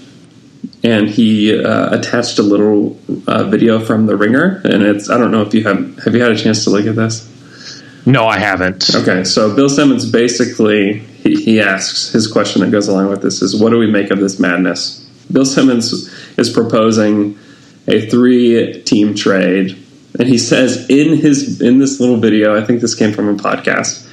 and 0.82 1.10
he 1.10 1.62
uh, 1.62 1.94
attached 1.94 2.38
a 2.38 2.42
little 2.42 2.98
uh, 3.26 3.44
video 3.44 3.78
from 3.78 4.06
The 4.06 4.16
Ringer, 4.16 4.62
and 4.64 4.82
it's 4.82 5.10
I 5.10 5.18
don't 5.18 5.32
know 5.32 5.42
if 5.42 5.52
you 5.52 5.64
have 5.64 5.98
have 6.04 6.14
you 6.14 6.22
had 6.22 6.32
a 6.32 6.36
chance 6.36 6.64
to 6.64 6.70
look 6.70 6.86
at 6.86 6.96
this. 6.96 7.30
no, 8.06 8.26
I 8.26 8.38
haven't. 8.38 8.94
Okay, 8.94 9.24
so 9.24 9.54
Bill 9.54 9.68
Simmons 9.68 10.10
basically 10.10 11.00
he, 11.00 11.34
he 11.34 11.60
asks 11.60 12.12
his 12.12 12.26
question 12.26 12.62
that 12.62 12.70
goes 12.70 12.88
along 12.88 13.10
with 13.10 13.20
this 13.20 13.42
is 13.42 13.60
what 13.60 13.70
do 13.70 13.78
we 13.78 13.90
make 13.90 14.10
of 14.10 14.18
this 14.18 14.40
madness? 14.40 15.00
Bill 15.30 15.44
Simmons 15.44 15.92
is 16.38 16.48
proposing 16.48 17.38
a 17.86 18.08
three 18.08 18.82
team 18.82 19.14
trade, 19.14 19.76
and 20.18 20.28
he 20.28 20.38
says 20.38 20.88
in 20.88 21.16
his 21.16 21.60
in 21.60 21.78
this 21.78 22.00
little 22.00 22.16
video, 22.16 22.56
I 22.56 22.64
think 22.64 22.80
this 22.80 22.94
came 22.94 23.12
from 23.12 23.28
a 23.28 23.34
podcast. 23.34 24.04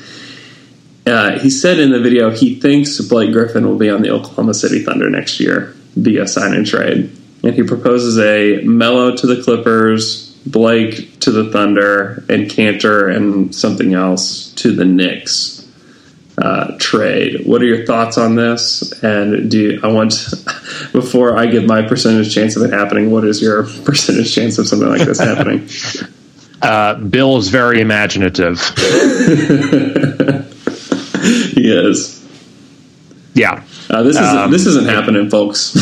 Uh, 1.05 1.37
he 1.39 1.49
said 1.49 1.79
in 1.79 1.91
the 1.91 1.99
video 1.99 2.31
he 2.31 2.59
thinks 2.59 2.99
Blake 3.01 3.33
Griffin 3.33 3.67
will 3.67 3.77
be 3.77 3.89
on 3.89 4.01
the 4.01 4.09
Oklahoma 4.09 4.53
City 4.53 4.81
Thunder 4.81 5.09
next 5.09 5.39
year 5.39 5.75
via 5.95 6.27
sign 6.27 6.53
and 6.53 6.65
trade, 6.65 7.15
and 7.43 7.53
he 7.53 7.63
proposes 7.63 8.17
a 8.19 8.61
Melo 8.63 9.15
to 9.15 9.27
the 9.27 9.41
Clippers, 9.43 10.33
Blake 10.45 11.19
to 11.19 11.31
the 11.31 11.51
Thunder, 11.51 12.23
and 12.29 12.49
Kanter 12.49 13.13
and 13.13 13.53
something 13.53 13.93
else 13.93 14.51
to 14.53 14.73
the 14.73 14.85
Knicks. 14.85 15.62
Uh, 16.37 16.75
trade. 16.79 17.45
What 17.45 17.61
are 17.61 17.65
your 17.65 17.85
thoughts 17.85 18.17
on 18.17 18.35
this? 18.35 18.91
And 19.03 19.49
do 19.51 19.59
you, 19.59 19.79
I 19.83 19.87
want 19.87 20.11
before 20.91 21.37
I 21.37 21.45
give 21.45 21.65
my 21.65 21.81
percentage 21.81 22.33
chance 22.33 22.55
of 22.55 22.63
it 22.63 22.73
happening? 22.73 23.11
What 23.11 23.23
is 23.25 23.41
your 23.41 23.63
percentage 23.85 24.33
chance 24.33 24.57
of 24.57 24.67
something 24.67 24.87
like 24.89 25.01
this 25.01 25.19
happening? 25.19 25.67
Uh, 26.61 26.93
Bill 26.95 27.35
is 27.35 27.49
very 27.49 27.81
imaginative. 27.81 28.57
he 31.51 31.69
is. 31.69 32.25
Yeah. 33.33 33.63
Uh, 33.89 34.03
this 34.03 34.15
is 34.15 34.21
Um, 34.21 34.49
this 34.49 34.65
isn't 34.67 34.85
happening, 34.85 35.29
folks. 35.29 35.73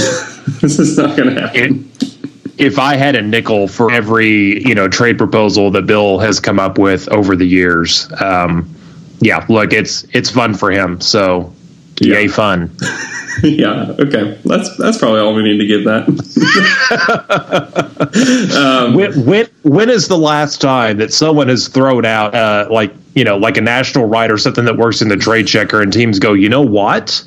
this 0.62 0.79
is 0.79 0.98
not 0.98 1.15
going 1.15 1.36
to 1.36 1.41
happen. 1.41 1.91
It, 2.01 2.15
if 2.58 2.79
I 2.79 2.96
had 2.96 3.15
a 3.15 3.22
nickel 3.22 3.67
for 3.67 3.91
every 3.91 4.65
you 4.67 4.74
know 4.74 4.88
trade 4.88 5.17
proposal 5.20 5.70
that 5.72 5.86
Bill 5.86 6.17
has 6.20 6.39
come 6.39 6.60
up 6.60 6.77
with 6.77 7.08
over 7.10 7.36
the 7.36 7.46
years, 7.46 8.08
um, 8.20 8.74
yeah, 9.21 9.45
look, 9.49 9.71
it's 9.73 10.05
it's 10.13 10.29
fun 10.29 10.53
for 10.55 10.71
him. 10.71 10.99
So, 10.99 11.53
Yeah. 11.99 12.15
yay, 12.19 12.27
fun. 12.27 12.75
yeah. 13.43 13.95
Okay. 13.99 14.37
That's 14.43 14.75
that's 14.77 14.97
probably 14.97 15.21
all 15.21 15.33
we 15.33 15.43
need 15.43 15.59
to 15.59 15.67
give 15.67 15.85
that. 15.85 16.07
when, 18.95 19.25
when 19.25 19.47
when 19.63 19.89
is 19.89 20.07
the 20.07 20.17
last 20.17 20.59
time 20.61 20.97
that 20.97 21.13
someone 21.13 21.47
has 21.47 21.67
thrown 21.67 22.05
out 22.05 22.35
uh, 22.35 22.67
like 22.69 22.93
you 23.15 23.23
know 23.23 23.37
like 23.37 23.57
a 23.57 23.61
national 23.61 24.05
write 24.05 24.31
or 24.31 24.37
something 24.37 24.65
that 24.65 24.77
works 24.77 25.01
in 25.01 25.09
the 25.09 25.17
trade 25.17 25.47
checker 25.47 25.81
and 25.81 25.93
teams 25.93 26.19
go, 26.19 26.33
you 26.33 26.49
know 26.49 26.61
what? 26.61 27.23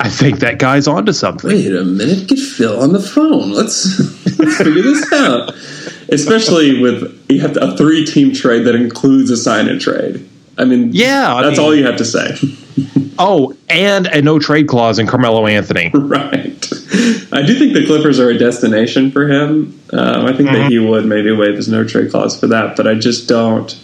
I 0.00 0.10
think 0.10 0.40
that 0.40 0.58
guy's 0.58 0.88
onto 0.88 1.12
something. 1.12 1.48
Wait 1.48 1.74
a 1.74 1.84
minute, 1.84 2.28
get 2.28 2.38
Phil 2.38 2.80
on 2.80 2.92
the 2.92 3.00
phone. 3.00 3.52
Let's, 3.52 3.98
let's 4.38 4.58
figure 4.58 4.82
this 4.82 5.10
out. 5.12 5.54
Especially 6.10 6.80
with 6.82 7.24
you 7.30 7.40
have 7.40 7.52
to, 7.54 7.64
a 7.72 7.76
three 7.76 8.04
team 8.04 8.34
trade 8.34 8.64
that 8.64 8.74
includes 8.74 9.30
a 9.30 9.36
sign 9.36 9.68
and 9.68 9.80
trade. 9.80 10.28
I 10.58 10.64
mean, 10.64 10.90
Yeah, 10.92 11.34
I 11.34 11.42
that's 11.42 11.58
mean- 11.58 11.66
all 11.66 11.74
you 11.74 11.84
have 11.86 11.96
to 11.96 12.04
say, 12.04 12.36
Oh, 13.18 13.56
and 13.68 14.06
a 14.06 14.20
no 14.22 14.38
trade 14.40 14.66
clause 14.68 14.98
in 14.98 15.06
Carmelo 15.06 15.46
Anthony. 15.46 15.90
right? 15.94 16.50
I 17.32 17.42
do 17.42 17.58
think 17.58 17.72
the 17.74 17.84
Clippers 17.86 18.18
are 18.20 18.28
a 18.30 18.38
destination 18.38 19.10
for 19.12 19.28
him. 19.28 19.80
Um, 19.92 20.26
I 20.26 20.32
think 20.36 20.50
that 20.50 20.70
he 20.70 20.78
would 20.80 21.06
maybe 21.06 21.30
waive 21.30 21.56
his 21.56 21.68
no 21.68 21.84
trade 21.84 22.10
clause 22.10 22.38
for 22.38 22.48
that, 22.48 22.76
but 22.76 22.86
I 22.88 22.94
just 22.94 23.28
don't. 23.28 23.76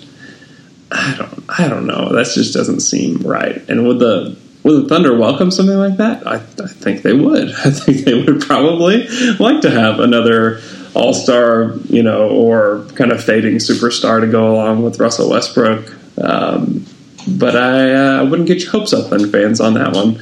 I 0.93 1.15
don't. 1.17 1.45
I 1.49 1.69
don't 1.69 1.87
know. 1.87 2.12
That 2.12 2.27
just 2.35 2.53
doesn't 2.55 2.81
seem 2.81 3.19
right. 3.19 3.62
And 3.69 3.87
would 3.87 4.00
the 4.00 4.37
would 4.65 4.85
the 4.85 4.89
Thunder 4.89 5.17
welcome 5.17 5.50
something 5.53 5.77
like 5.79 5.97
that? 5.99 6.27
I, 6.27 6.37
I 6.37 6.67
think 6.67 7.03
they 7.03 7.12
would. 7.12 7.50
I 7.65 7.71
think 7.71 8.05
they 8.05 8.15
would 8.21 8.41
probably 8.43 9.07
like 9.39 9.61
to 9.62 9.71
have 9.71 10.00
another 10.00 10.61
All 10.95 11.15
Star, 11.15 11.75
you 11.89 12.03
know, 12.03 12.29
or 12.29 12.85
kind 12.97 13.12
of 13.12 13.23
fading 13.23 13.57
superstar 13.57 14.21
to 14.21 14.27
go 14.27 14.53
along 14.53 14.83
with 14.83 14.99
Russell 14.99 15.31
Westbrook. 15.31 15.97
Um, 16.23 16.87
but 17.29 17.57
I 17.57 17.93
uh, 17.95 18.25
wouldn't 18.27 18.49
get 18.49 18.62
your 18.62 18.71
hopes 18.73 18.93
up, 18.93 19.09
Thunder 19.11 19.29
fans, 19.29 19.61
on 19.61 19.75
that 19.75 19.93
one. 19.93 20.21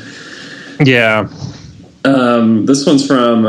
Yeah. 0.85 1.29
Um, 2.05 2.67
this 2.67 2.87
one's 2.87 3.07
from 3.07 3.49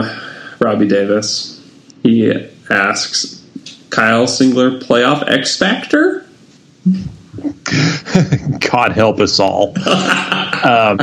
Robbie 0.60 0.88
Davis. 0.88 1.62
He 2.04 2.32
asks, 2.70 3.44
"Kyle 3.90 4.26
Singler 4.26 4.82
playoff 4.82 5.28
X 5.30 5.58
factor?" 5.58 6.26
God 8.72 8.92
help 8.94 9.20
us 9.20 9.40
all. 9.40 9.74
um, 10.64 11.00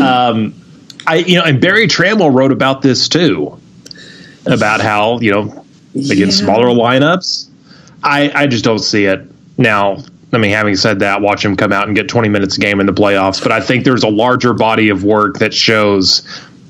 um, 0.00 0.54
I 1.06 1.24
you 1.26 1.36
know, 1.38 1.44
and 1.44 1.60
Berry 1.60 1.86
Tramel 1.88 2.32
wrote 2.34 2.52
about 2.52 2.82
this 2.82 3.08
too, 3.08 3.58
about 4.46 4.80
how 4.80 5.18
you 5.20 5.32
know 5.32 5.64
against 6.10 6.40
Yeah. 6.40 6.44
smaller 6.46 6.66
lineups. 6.68 7.48
I 8.02 8.30
I 8.34 8.46
just 8.46 8.64
don't 8.64 8.78
see 8.78 9.04
it 9.06 9.20
now. 9.56 9.98
I 10.32 10.36
mean, 10.38 10.50
having 10.50 10.76
said 10.76 10.98
that, 10.98 11.22
watch 11.22 11.42
him 11.44 11.56
come 11.56 11.72
out 11.72 11.86
and 11.86 11.96
get 11.96 12.06
20 12.08 12.28
minutes 12.28 12.58
a 12.58 12.60
game 12.60 12.80
in 12.80 12.86
the 12.86 12.92
playoffs. 12.92 13.42
But 13.42 13.50
I 13.50 13.60
think 13.62 13.84
there's 13.84 14.02
a 14.02 14.10
larger 14.10 14.52
body 14.52 14.90
of 14.90 15.02
work 15.02 15.38
that 15.38 15.54
shows 15.54 16.22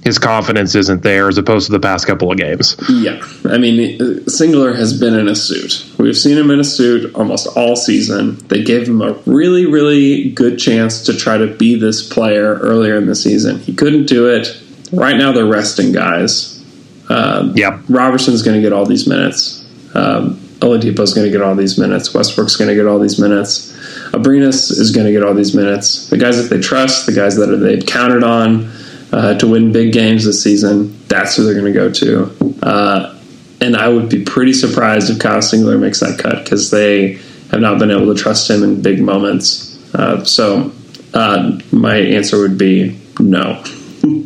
his 0.04 0.16
confidence 0.18 0.76
isn't 0.76 1.02
there 1.02 1.28
as 1.28 1.38
opposed 1.38 1.66
to 1.66 1.72
the 1.72 1.80
past 1.80 2.06
couple 2.06 2.30
of 2.30 2.38
games. 2.38 2.76
Yeah, 2.88 3.20
I 3.44 3.58
mean, 3.58 3.98
Singler 4.26 4.76
has 4.76 4.98
been 4.98 5.14
in 5.14 5.26
a 5.26 5.34
suit. 5.34 5.84
We've 5.98 6.16
seen 6.16 6.38
him 6.38 6.52
in 6.52 6.60
a 6.60 6.64
suit 6.64 7.12
almost 7.16 7.48
all 7.56 7.74
season. 7.74 8.36
They 8.46 8.62
gave 8.62 8.86
him 8.88 9.02
a 9.02 9.14
really, 9.26 9.66
really 9.66 10.30
good 10.30 10.58
chance 10.58 11.02
to 11.06 11.16
try 11.16 11.36
to 11.36 11.48
be 11.48 11.74
this 11.74 12.08
player 12.08 12.54
earlier 12.60 12.96
in 12.96 13.06
the 13.06 13.16
season. 13.16 13.58
He 13.58 13.74
couldn't 13.74 14.06
do 14.06 14.28
it. 14.28 14.56
Right 14.92 15.16
now, 15.16 15.32
they're 15.32 15.44
resting 15.46 15.90
guys. 15.92 16.64
Um, 17.08 17.56
Yep. 17.56 17.80
Roberson's 17.88 18.42
going 18.42 18.56
to 18.56 18.62
get 18.62 18.72
all 18.72 18.86
these 18.86 19.06
minutes. 19.08 19.66
Um, 19.94 20.40
Oladipo's 20.60 21.14
going 21.14 21.26
to 21.26 21.30
get 21.30 21.40
all 21.40 21.54
these 21.54 21.78
minutes. 21.78 22.12
Westbrook's 22.12 22.56
going 22.56 22.68
to 22.68 22.74
get 22.74 22.86
all 22.86 22.98
these 22.98 23.18
minutes. 23.18 23.72
Abrines 24.10 24.70
is 24.70 24.90
going 24.90 25.06
to 25.06 25.12
get 25.12 25.22
all 25.22 25.34
these 25.34 25.54
minutes. 25.54 26.08
The 26.08 26.18
guys 26.18 26.36
that 26.36 26.54
they 26.54 26.60
trust, 26.60 27.06
the 27.06 27.12
guys 27.12 27.36
that 27.36 27.46
they've 27.46 27.84
counted 27.84 28.24
on 28.24 28.70
uh, 29.12 29.38
to 29.38 29.46
win 29.46 29.72
big 29.72 29.92
games 29.92 30.24
this 30.24 30.42
season, 30.42 30.98
that's 31.06 31.36
who 31.36 31.44
they're 31.44 31.54
going 31.54 31.72
to 31.72 31.78
go 31.78 31.92
to. 31.92 32.56
Uh, 32.62 33.18
and 33.60 33.76
I 33.76 33.88
would 33.88 34.08
be 34.08 34.24
pretty 34.24 34.52
surprised 34.52 35.10
if 35.10 35.18
Kyle 35.18 35.38
Singler 35.38 35.78
makes 35.78 36.00
that 36.00 36.18
cut 36.18 36.44
because 36.44 36.70
they 36.70 37.14
have 37.50 37.60
not 37.60 37.78
been 37.78 37.90
able 37.90 38.12
to 38.14 38.20
trust 38.20 38.50
him 38.50 38.62
in 38.62 38.82
big 38.82 39.00
moments. 39.00 39.94
Uh, 39.94 40.24
so 40.24 40.72
uh, 41.14 41.58
my 41.72 41.96
answer 41.96 42.38
would 42.38 42.58
be 42.58 42.98
no. 43.18 43.62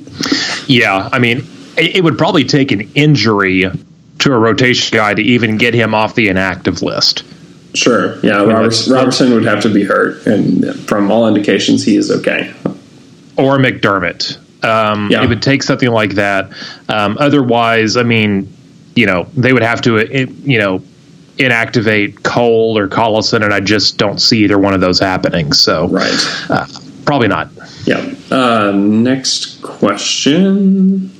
Yeah, 0.68 1.08
I 1.12 1.18
mean, 1.18 1.38
it, 1.76 1.96
it 1.96 2.04
would 2.04 2.16
probably 2.16 2.44
take 2.44 2.70
an 2.70 2.90
injury 2.94 3.64
to 4.22 4.32
a 4.32 4.38
rotation 4.38 4.96
guy 4.96 5.14
to 5.14 5.22
even 5.22 5.56
get 5.56 5.74
him 5.74 5.94
off 5.94 6.14
the 6.14 6.28
inactive 6.28 6.80
list. 6.82 7.24
Sure. 7.74 8.18
Yeah, 8.22 8.40
mean, 8.40 8.48
Roberts, 8.50 8.88
Roberson 8.88 9.32
would 9.32 9.44
have 9.44 9.60
to 9.62 9.68
be 9.68 9.82
hurt, 9.84 10.26
and 10.26 10.74
from 10.86 11.10
all 11.10 11.26
indications, 11.26 11.84
he 11.84 11.96
is 11.96 12.10
okay. 12.10 12.52
Or 13.36 13.58
McDermott. 13.58 14.38
Um, 14.64 15.08
Yeah. 15.10 15.24
It 15.24 15.28
would 15.28 15.42
take 15.42 15.62
something 15.62 15.90
like 15.90 16.14
that. 16.14 16.50
Um, 16.88 17.16
otherwise, 17.18 17.96
I 17.96 18.02
mean, 18.04 18.52
you 18.94 19.06
know, 19.06 19.26
they 19.36 19.52
would 19.52 19.62
have 19.62 19.80
to, 19.82 19.98
uh, 19.98 20.26
you 20.44 20.58
know, 20.58 20.82
inactivate 21.38 22.22
Cole 22.22 22.76
or 22.78 22.86
Collison, 22.88 23.42
and 23.42 23.52
I 23.52 23.60
just 23.60 23.96
don't 23.96 24.20
see 24.20 24.44
either 24.44 24.58
one 24.58 24.74
of 24.74 24.80
those 24.80 25.00
happening. 25.00 25.52
So, 25.52 25.88
Right. 25.88 26.14
uh, 26.50 26.66
probably 27.06 27.28
not. 27.28 27.48
Yeah. 27.86 28.04
Uh, 28.30 28.72
next 28.76 29.62
question. 29.62 31.10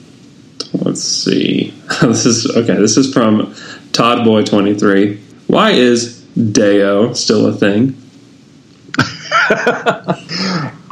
Let's 0.75 1.03
see. 1.03 1.75
This 2.03 2.27
is 2.27 2.47
okay. 2.57 2.75
This 2.77 2.97
is 2.97 3.13
from 3.13 3.55
Todd 3.93 4.25
Boy 4.25 4.43
twenty 4.43 4.75
three. 4.75 5.21
Why 5.47 5.71
is 5.71 6.21
Deo 6.35 7.13
still 7.13 7.47
a 7.47 7.53
thing? 7.53 7.97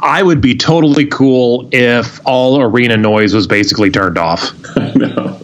I 0.03 0.21
would 0.23 0.41
be 0.41 0.55
totally 0.55 1.05
cool 1.05 1.69
if 1.71 2.19
all 2.25 2.61
arena 2.61 2.97
noise 2.97 3.33
was 3.33 3.47
basically 3.47 3.91
turned 3.91 4.17
off. 4.17 4.51
I 4.77 4.93
know. 4.93 5.41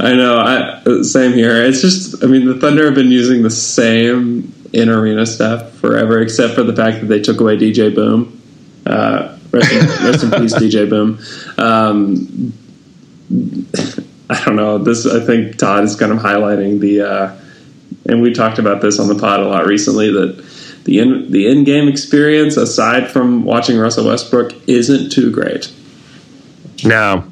I 0.00 0.14
know. 0.14 0.38
I, 0.38 1.02
same 1.02 1.32
here. 1.32 1.62
It's 1.64 1.80
just. 1.80 2.22
I 2.22 2.26
mean, 2.26 2.46
the 2.46 2.58
Thunder 2.58 2.86
have 2.86 2.94
been 2.94 3.10
using 3.10 3.42
the 3.42 3.50
same 3.50 4.52
in 4.72 4.88
arena 4.88 5.26
stuff 5.26 5.72
forever, 5.74 6.20
except 6.20 6.54
for 6.54 6.62
the 6.62 6.74
fact 6.74 7.00
that 7.00 7.06
they 7.06 7.20
took 7.20 7.40
away 7.40 7.56
DJ 7.56 7.94
Boom. 7.94 8.40
Uh, 8.84 9.36
rest, 9.50 9.72
in, 9.72 9.86
rest 10.04 10.24
in 10.24 10.30
peace, 10.30 10.54
DJ 10.54 10.88
Boom. 10.88 11.18
Um, 11.58 12.52
I 14.30 14.44
don't 14.44 14.56
know. 14.56 14.78
This 14.78 15.06
I 15.06 15.24
think 15.24 15.56
Todd 15.56 15.84
is 15.84 15.96
kind 15.96 16.12
of 16.12 16.18
highlighting 16.18 16.80
the, 16.80 17.00
uh, 17.02 17.36
and 18.08 18.20
we 18.20 18.32
talked 18.32 18.58
about 18.58 18.80
this 18.80 18.98
on 18.98 19.08
the 19.08 19.14
pod 19.14 19.40
a 19.40 19.46
lot 19.46 19.66
recently 19.66 20.10
that 20.12 20.44
the 20.84 20.98
in 20.98 21.30
the 21.30 21.48
in 21.48 21.64
game 21.64 21.88
experience 21.88 22.56
aside 22.56 23.10
from 23.10 23.44
watching 23.44 23.78
Russell 23.78 24.06
Westbrook 24.06 24.52
isn't 24.68 25.10
too 25.10 25.30
great. 25.30 25.72
No. 26.84 27.24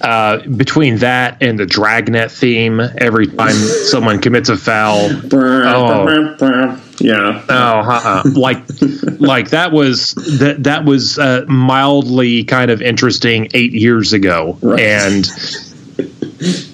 Uh, 0.00 0.46
between 0.46 0.98
that 0.98 1.42
and 1.42 1.58
the 1.58 1.66
dragnet 1.66 2.30
theme, 2.30 2.80
every 2.98 3.26
time 3.26 3.54
someone 3.54 4.20
commits 4.20 4.48
a 4.48 4.56
foul, 4.56 5.10
Oh. 5.32 6.82
Yeah, 6.98 7.44
oh, 7.48 7.54
uh-uh. 7.54 8.22
like, 8.34 8.58
like 9.20 9.50
that 9.50 9.70
was 9.72 10.12
that 10.38 10.64
that 10.64 10.84
was 10.84 11.18
uh, 11.18 11.44
mildly 11.48 12.44
kind 12.44 12.70
of 12.70 12.80
interesting 12.80 13.48
eight 13.54 13.72
years 13.72 14.12
ago, 14.12 14.58
Right. 14.62 14.80
and 14.80 15.28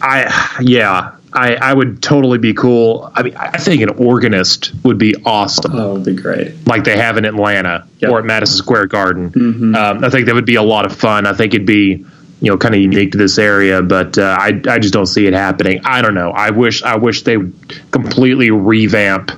I, 0.01 0.59
yeah, 0.61 1.13
I, 1.33 1.55
I 1.57 1.73
would 1.73 2.03
totally 2.03 2.39
be 2.39 2.53
cool. 2.55 3.11
I 3.15 3.23
mean, 3.23 3.37
I 3.37 3.57
think 3.59 3.83
an 3.83 3.91
organist 3.91 4.73
would 4.85 4.99
be 4.99 5.15
awesome. 5.25 5.73
oh, 5.75 5.93
it'd 6.01 6.05
be 6.17 6.21
great. 6.21 6.67
like 6.67 6.85
they 6.85 6.97
have 6.97 7.17
in 7.17 7.25
Atlanta 7.25 7.87
Yep. 8.01 8.11
or 8.11 8.19
at 8.19 8.25
Madison 8.25 8.57
Square 8.57 8.87
Garden. 8.89 9.31
Mm-hmm. 9.31 9.75
Um, 9.75 10.05
I 10.05 10.11
think 10.11 10.27
that 10.27 10.35
would 10.35 10.45
be 10.47 10.57
a 10.57 10.63
lot 10.63 10.85
of 10.87 10.95
fun. 10.95 11.27
I 11.27 11.33
think 11.33 11.55
it'd 11.55 11.67
be 11.67 12.05
you 12.41 12.51
know 12.51 12.59
kind 12.59 12.75
of 12.75 12.81
unique 12.81 13.13
to 13.13 13.19
this 13.19 13.39
area, 13.39 13.81
but 13.83 14.19
uh, 14.19 14.37
I 14.39 14.61
I 14.69 14.79
just 14.79 14.93
don't 14.93 15.07
see 15.07 15.27
it 15.27 15.33
happening. 15.33 15.81
I 15.85 16.03
don't 16.03 16.15
know. 16.15 16.33
I 16.33 16.51
wish 16.51 16.83
I 16.83 16.97
wish 16.97 17.23
they 17.23 17.37
would 17.37 17.91
completely 17.93 18.51
revamp 18.51 19.31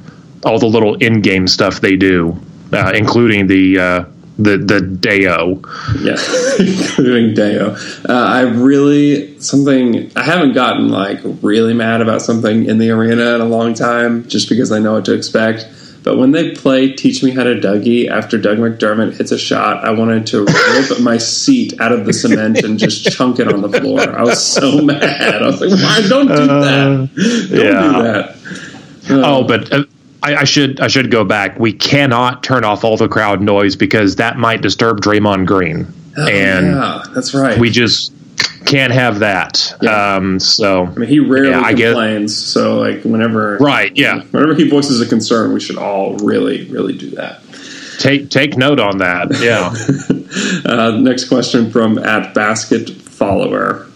all 0.45 0.59
the 0.59 0.67
little 0.67 0.95
in 0.95 1.21
game 1.21 1.47
stuff 1.47 1.81
they 1.81 1.97
do, 1.97 2.39
uh, 2.73 2.93
including 2.95 3.47
the. 3.47 3.79
Uh, 3.79 4.05
the 4.37 4.59
the 4.59 4.81
Deo, 4.81 5.63
Yeah, 6.01 6.19
including 6.59 7.35
Deo. 7.35 7.77
Uh, 8.09 8.13
I 8.13 8.41
really 8.41 9.39
something 9.41 10.11
I 10.17 10.23
haven't 10.23 10.55
gotten 10.55 10.89
like 10.89 11.21
really 11.41 11.73
mad 11.73 12.01
about 12.01 12.21
something 12.21 12.65
in 12.67 12.79
the 12.79 12.91
arena 12.91 13.37
in 13.37 13.41
a 13.41 13.45
long 13.45 13.75
time, 13.75 14.27
just 14.27 14.49
because 14.49 14.73
I 14.73 14.81
know 14.81 14.95
what 14.95 15.05
to 15.05 15.15
expect. 15.15 15.69
But 16.05 16.19
when 16.19 16.33
they 16.33 16.55
play 16.55 16.93
Teach 16.93 17.23
Me 17.23 17.31
How 17.31 17.45
to 17.45 17.55
Dougie 17.55 18.11
after 18.11 18.37
Doug 18.37 18.59
McDermott 18.59 19.17
hits 19.17 19.33
a 19.33 19.39
shot, 19.39 19.85
I 19.85 19.93
wanted 19.93 20.27
to 20.29 20.45
rip 20.45 21.01
my 21.01 21.17
seat 21.17 21.81
out 21.81 21.93
of 21.93 22.05
the 22.05 22.13
cement 22.13 22.63
and 22.63 22.79
just 22.79 23.11
chunk 23.11 23.41
it 23.41 23.49
on 23.49 23.63
the 23.63 23.81
floor. 23.81 24.01
I 24.01 24.23
was 24.23 24.45
so 24.45 24.83
mad. 24.83 25.43
I 25.43 25.47
was 25.47 25.63
like, 25.63 25.71
why 25.71 26.07
don't 26.07 26.27
do 26.27 26.47
that? 26.47 27.11
Don't 27.49 27.59
yeah. 27.59 27.83
do 27.83 28.03
that. 28.03 29.25
Oh, 29.25 29.45
but 29.45 29.73
uh, 29.73 29.85
I, 30.25 30.37
I 30.40 30.45
should 30.45 30.81
I 30.81 30.88
should 30.88 31.11
go 31.11 31.25
back. 31.25 31.59
We 31.59 31.73
cannot 31.73 32.43
turn 32.43 32.64
off 32.64 32.83
all 32.85 32.97
the 32.97 33.09
crowd 33.09 33.40
noise 33.40 33.76
because 33.76 34.16
that 34.16 34.38
might 34.38 34.62
disturb 34.62 35.00
Draymond 35.00 35.47
Green, 35.47 35.87
Oh, 36.16 36.26
and 36.28 36.66
yeah, 36.75 37.02
that's 37.14 37.35
right. 37.35 37.59
we 37.59 37.71
just 37.71 38.12
can't 38.64 38.93
have 38.93 39.19
that. 39.19 39.75
Yeah. 39.83 40.16
Um, 40.16 40.40
so 40.40 40.87
I 40.87 40.90
mean, 40.95 41.09
he 41.09 41.21
rarely 41.21 41.50
Yeah, 41.50 41.69
complains. 41.73 42.35
So, 42.37 42.78
like, 42.81 43.02
whenever 43.02 43.59
right, 43.59 43.95
yeah. 43.97 44.23
whenever 44.31 44.54
he 44.54 44.69
voices 44.69 45.00
a 45.00 45.07
concern, 45.07 45.52
we 45.52 45.61
should 45.61 45.76
all 45.76 46.16
really, 46.19 46.64
really 46.71 46.97
do 46.97 47.11
that. 47.11 47.43
Take 47.99 48.31
take 48.31 48.57
note 48.57 48.81
on 48.81 48.99
that. 48.99 49.28
Yeah. 49.40 49.75
Uh, 50.64 50.90
next 50.99 51.28
question 51.28 51.71
from 51.71 51.97
at 51.97 52.35
Basket 52.35 52.90
Follower. 52.90 53.87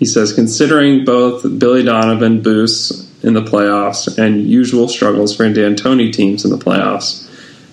He 0.00 0.06
says, 0.06 0.32
considering 0.32 1.04
both 1.04 1.44
Billy 1.60 1.84
Donovan 1.84 2.42
boosts 2.42 3.07
in 3.22 3.34
the 3.34 3.42
playoffs 3.42 4.18
and 4.18 4.48
usual 4.48 4.88
struggles 4.88 5.34
for 5.34 5.44
D'Antoni 5.52 6.12
teams 6.12 6.44
in 6.44 6.50
the 6.50 6.58
playoffs, 6.58 7.28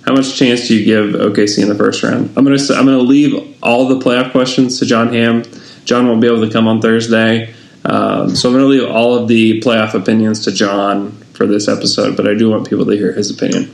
how 0.06 0.14
much 0.14 0.38
chance 0.38 0.68
do 0.68 0.76
you 0.76 0.86
give 0.86 1.20
OKC 1.20 1.62
in 1.62 1.70
the 1.70 1.76
first 1.76 2.04
round? 2.04 2.32
I'm 2.38 2.44
gonna 2.44 2.58
I'm 2.76 2.86
gonna 2.86 3.00
leave 3.00 3.58
all 3.64 3.88
the 3.88 3.98
playoff 3.98 4.32
questions 4.32 4.80
to 4.80 4.86
Jon 4.86 5.12
Hamm. 5.12 5.44
John 5.84 6.08
won't 6.08 6.22
be 6.22 6.28
able 6.28 6.46
to 6.46 6.52
come 6.52 6.68
on 6.68 6.80
Thursday, 6.82 7.54
um, 7.86 8.36
so 8.36 8.50
I'm 8.50 8.56
gonna 8.56 8.68
leave 8.68 8.88
all 8.88 9.16
of 9.16 9.28
the 9.28 9.62
playoff 9.62 9.94
opinions 9.96 10.44
to 10.46 10.52
John 10.52 11.12
for 11.34 11.48
this 11.48 11.68
episode. 11.68 12.16
But 12.16 12.28
I 12.28 12.36
do 12.36 12.52
want 12.52 12.70
people 12.70 12.86
to 12.86 12.92
hear 12.92 13.14
his 13.14 13.32
opinion. 13.32 13.74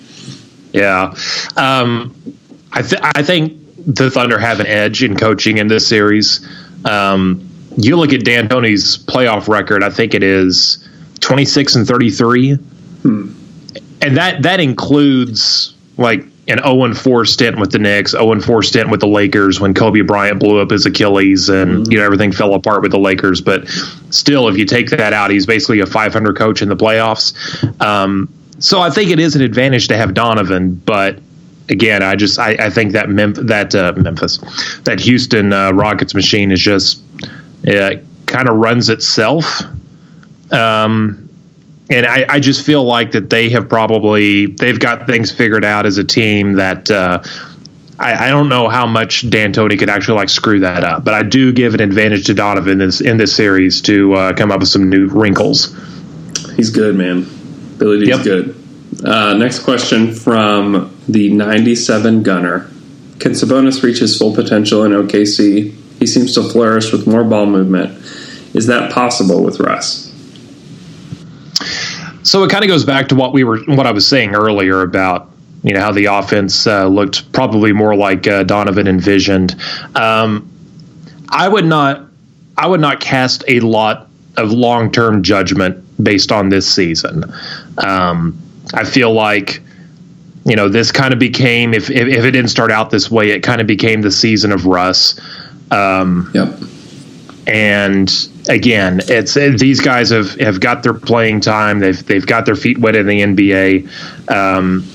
Yeah, 0.71 1.13
um, 1.57 2.15
I 2.71 2.81
th- 2.81 3.01
I 3.03 3.23
think 3.23 3.59
the 3.85 4.09
Thunder 4.09 4.39
have 4.39 4.61
an 4.61 4.67
edge 4.67 5.03
in 5.03 5.17
coaching 5.17 5.57
in 5.57 5.67
this 5.67 5.85
series. 5.85 6.47
Um, 6.85 7.49
you 7.75 7.97
look 7.97 8.13
at 8.13 8.21
D'Antoni's 8.21 8.97
playoff 8.97 9.49
record. 9.49 9.83
I 9.83 9.89
think 9.89 10.13
it 10.13 10.23
is 10.23 10.87
twenty 11.21 11.45
six 11.45 11.75
and 11.75 11.87
thirty 11.87 12.09
three, 12.09 12.57
and 14.01 14.17
that 14.17 14.43
that 14.43 14.59
includes 14.59 15.73
like 15.97 16.25
an 16.47 16.57
zero 16.57 16.83
and 16.83 16.97
four 16.97 17.23
stint 17.23 17.57
with 17.57 17.71
the 17.71 17.79
Knicks, 17.79 18.11
zero 18.11 18.31
and 18.31 18.43
four 18.43 18.61
stint 18.63 18.89
with 18.89 18.99
the 18.99 19.07
Lakers 19.07 19.59
when 19.59 19.73
Kobe 19.73 20.01
Bryant 20.01 20.39
blew 20.39 20.59
up 20.59 20.71
his 20.71 20.85
Achilles 20.85 21.49
and 21.49 21.91
you 21.91 21.97
know 21.97 22.03
everything 22.03 22.31
fell 22.31 22.53
apart 22.53 22.81
with 22.81 22.91
the 22.91 22.99
Lakers. 22.99 23.41
But 23.41 23.67
still, 24.09 24.47
if 24.47 24.57
you 24.57 24.65
take 24.65 24.89
that 24.89 25.13
out, 25.13 25.31
he's 25.31 25.45
basically 25.45 25.79
a 25.79 25.85
five 25.85 26.13
hundred 26.13 26.37
coach 26.37 26.61
in 26.61 26.69
the 26.69 26.75
playoffs. 26.75 27.33
Um, 27.81 28.31
so 28.59 28.81
I 28.81 28.89
think 28.89 29.09
it 29.09 29.19
is 29.19 29.35
an 29.35 29.41
advantage 29.41 29.87
to 29.87 29.97
have 29.97 30.13
Donovan, 30.13 30.75
but 30.75 31.17
again, 31.69 32.03
I 32.03 32.15
just 32.15 32.37
I, 32.37 32.51
I 32.59 32.69
think 32.69 32.91
that 32.91 33.09
Mem- 33.09 33.33
that 33.33 33.73
uh, 33.73 33.93
Memphis, 33.95 34.37
that 34.83 34.99
Houston 34.99 35.53
uh, 35.53 35.71
Rockets 35.71 36.13
machine 36.13 36.51
is 36.51 36.59
just 36.59 37.01
it 37.63 38.03
kind 38.27 38.49
of 38.49 38.57
runs 38.57 38.89
itself. 38.89 39.61
Um, 40.51 41.29
and 41.89 42.05
I, 42.05 42.25
I 42.29 42.39
just 42.39 42.65
feel 42.65 42.84
like 42.84 43.12
that 43.12 43.29
they 43.29 43.50
have 43.50 43.67
probably 43.67 44.46
they've 44.48 44.79
got 44.79 45.08
things 45.08 45.31
figured 45.31 45.65
out 45.65 45.86
as 45.86 45.98
a 45.98 46.03
team 46.03 46.53
that 46.53 46.89
uh, 46.89 47.22
I, 48.00 48.27
I 48.27 48.29
don't 48.29 48.48
know 48.50 48.70
how 48.70 48.86
much 48.88 49.29
D'Antoni 49.29 49.77
could 49.77 49.89
actually 49.89 50.17
like 50.17 50.29
screw 50.29 50.62
that 50.62 50.84
up, 50.84 51.03
but 51.03 51.13
I 51.13 51.24
do 51.24 51.51
give 51.51 51.74
an 51.74 51.81
advantage 51.81 52.25
to 52.27 52.34
Donovan 52.34 52.74
in 52.74 52.77
this 52.79 53.01
in 53.01 53.17
this 53.17 53.36
series 53.36 53.81
to 53.84 54.13
uh, 54.13 54.34
come 54.34 54.51
up 54.51 54.60
with 54.62 54.70
some 54.70 54.89
new 54.89 55.08
wrinkles. 55.08 55.75
He's 56.55 56.70
good, 56.70 56.96
man. 56.96 57.27
Billy 57.77 58.00
D's 58.00 58.10
Yep. 58.10 58.24
good. 58.24 58.55
Uh, 59.05 59.34
next 59.34 59.60
question 59.60 60.13
from 60.13 60.96
the 61.08 61.29
97 61.31 62.24
Gunner. 62.24 62.70
Can 63.20 63.31
Sabonis 63.31 63.84
reach 63.84 64.00
his 64.00 64.17
full 64.17 64.34
potential 64.34 64.84
in 64.84 64.91
OKC? 64.91 65.74
He 66.00 66.05
seems 66.08 66.34
to 66.36 66.43
flourish 66.43 66.91
with 66.91 67.08
more 67.08 67.24
ball 67.24 67.46
movement. 67.46 67.91
Is 68.53 68.67
that 68.67 68.91
possible 68.91 69.43
with 69.43 69.60
Russ? 69.60 70.10
So 72.23 72.43
it 72.43 72.51
kind 72.51 72.63
of 72.63 72.67
goes 72.67 72.85
back 72.85 73.07
to 73.09 73.15
what 73.15 73.33
we 73.33 73.43
were, 73.43 73.59
what 73.65 73.87
I 73.87 73.91
was 73.91 74.07
saying 74.07 74.35
earlier 74.35 74.81
about 74.81 75.29
you 75.63 75.73
know 75.73 75.79
how 75.79 75.91
the 75.91 76.05
offense 76.05 76.65
uh, 76.65 76.87
looked 76.87 77.31
probably 77.33 77.71
more 77.71 77.95
like 77.95 78.27
uh, 78.27 78.43
Donovan 78.43 78.87
envisioned. 78.87 79.55
Um, 79.95 80.48
I 81.29 81.48
would 81.48 81.65
not, 81.65 82.07
I 82.57 82.67
would 82.67 82.81
not 82.81 83.00
cast 83.00 83.43
a 83.48 83.59
lot 83.59 84.07
of 84.37 84.51
long 84.51 84.91
term 84.91 85.22
judgment 85.24 85.83
based 86.03 86.31
on 86.31 86.50
this 86.50 86.72
season. 86.72 87.25
Um, 87.77 88.39
I 88.74 88.85
feel 88.85 89.13
like 89.13 89.61
you 90.46 90.55
know 90.55 90.67
this 90.67 90.91
kind 90.91 91.13
of 91.13 91.19
became 91.19 91.74
if, 91.75 91.91
if 91.91 92.07
if 92.07 92.24
it 92.24 92.31
didn't 92.31 92.50
start 92.50 92.72
out 92.72 92.89
this 92.89 93.11
way, 93.11 93.29
it 93.29 93.41
kind 93.41 93.61
of 93.61 93.67
became 93.67 94.01
the 94.01 94.11
season 94.11 94.51
of 94.51 94.65
Russ. 94.65 95.19
Um, 95.69 96.31
Yep. 96.33 96.59
and 97.48 98.29
again, 98.49 99.01
it's 99.05 99.35
uh, 99.37 99.53
these 99.57 99.81
guys 99.81 100.09
have, 100.09 100.35
have 100.39 100.59
got 100.59 100.83
their 100.83 100.93
playing 100.93 101.41
time. 101.41 101.79
They've 101.79 102.05
they've 102.05 102.25
got 102.25 102.45
their 102.45 102.55
feet 102.55 102.77
wet 102.77 102.95
in 102.95 103.07
the 103.07 103.21
NBA, 103.21 104.31
um, 104.31 104.85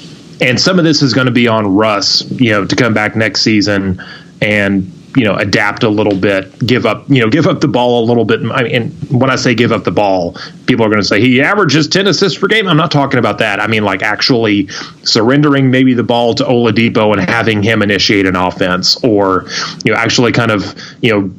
and 0.41 0.61
some 0.61 0.79
of 0.79 0.85
this 0.85 1.03
is 1.03 1.15
going 1.15 1.27
to 1.27 1.33
be 1.33 1.49
on 1.49 1.75
Russ, 1.75 2.29
you 2.33 2.51
know, 2.51 2.67
to 2.67 2.77
come 2.77 2.95
back 2.95 3.17
next 3.17 3.43
season 3.43 4.03
and 4.43 4.93
you 5.17 5.25
know 5.25 5.35
adapt 5.35 5.83
a 5.83 5.89
little 5.89 6.15
bit, 6.15 6.59
give 6.67 6.85
up, 6.85 7.09
you 7.09 7.21
know, 7.21 7.31
give 7.31 7.47
up 7.47 7.61
the 7.61 7.69
ball 7.69 8.05
a 8.05 8.07
little 8.07 8.25
bit. 8.25 8.41
I 8.51 8.65
mean, 8.65 8.91
when 9.11 9.31
I 9.31 9.37
say 9.37 9.55
give 9.55 9.73
up 9.73 9.85
the 9.85 9.91
ball, 9.91 10.37
people 10.67 10.85
are 10.85 10.89
going 10.89 11.01
to 11.01 11.07
say 11.07 11.21
he 11.21 11.41
averages 11.41 11.89
ten 11.89 12.07
assists 12.07 12.39
per 12.39 12.49
game. 12.49 12.69
I'm 12.69 12.77
not 12.77 12.91
talking 12.91 13.19
about 13.19 13.39
that. 13.39 13.59
I 13.59 13.67
mean, 13.67 13.83
like 13.83 14.03
actually 14.03 14.69
surrendering 15.05 15.71
maybe 15.71 15.95
the 15.95 16.03
ball 16.03 16.35
to 16.35 16.45
Oladipo 16.45 17.17
and 17.17 17.31
having 17.31 17.63
him 17.63 17.83
initiate 17.83 18.27
an 18.27 18.37
offense, 18.37 19.03
or 19.03 19.47
you 19.85 19.93
know, 19.93 19.99
actually 19.99 20.33
kind 20.33 20.51
of 20.51 20.75
you 21.01 21.13
know 21.13 21.33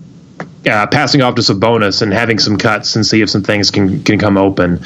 uh, 0.68 0.88
passing 0.88 1.22
off 1.22 1.36
to 1.36 1.42
Sabonis 1.42 2.02
and 2.02 2.14
having 2.14 2.40
some 2.40 2.58
cuts 2.58 2.96
and 2.96 3.06
see 3.06 3.22
if 3.22 3.30
some 3.30 3.44
things 3.44 3.72
can 3.72 4.04
can 4.04 4.20
come 4.20 4.38
open. 4.38 4.84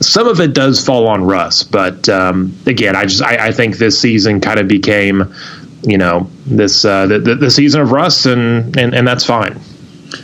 Some 0.00 0.26
of 0.26 0.40
it 0.40 0.54
does 0.54 0.84
fall 0.84 1.06
on 1.06 1.24
Russ, 1.24 1.62
but 1.62 2.08
um, 2.08 2.56
again, 2.66 2.96
I 2.96 3.04
just 3.04 3.22
I, 3.22 3.48
I 3.48 3.52
think 3.52 3.78
this 3.78 3.98
season 3.98 4.40
kind 4.40 4.58
of 4.58 4.68
became, 4.68 5.34
you 5.82 5.98
know, 5.98 6.28
this 6.46 6.84
uh, 6.84 7.06
the, 7.06 7.18
the 7.18 7.34
the 7.36 7.50
season 7.50 7.80
of 7.80 7.92
Russ, 7.92 8.26
and 8.26 8.76
and 8.76 8.94
and 8.94 9.06
that's 9.06 9.24
fine. 9.24 9.60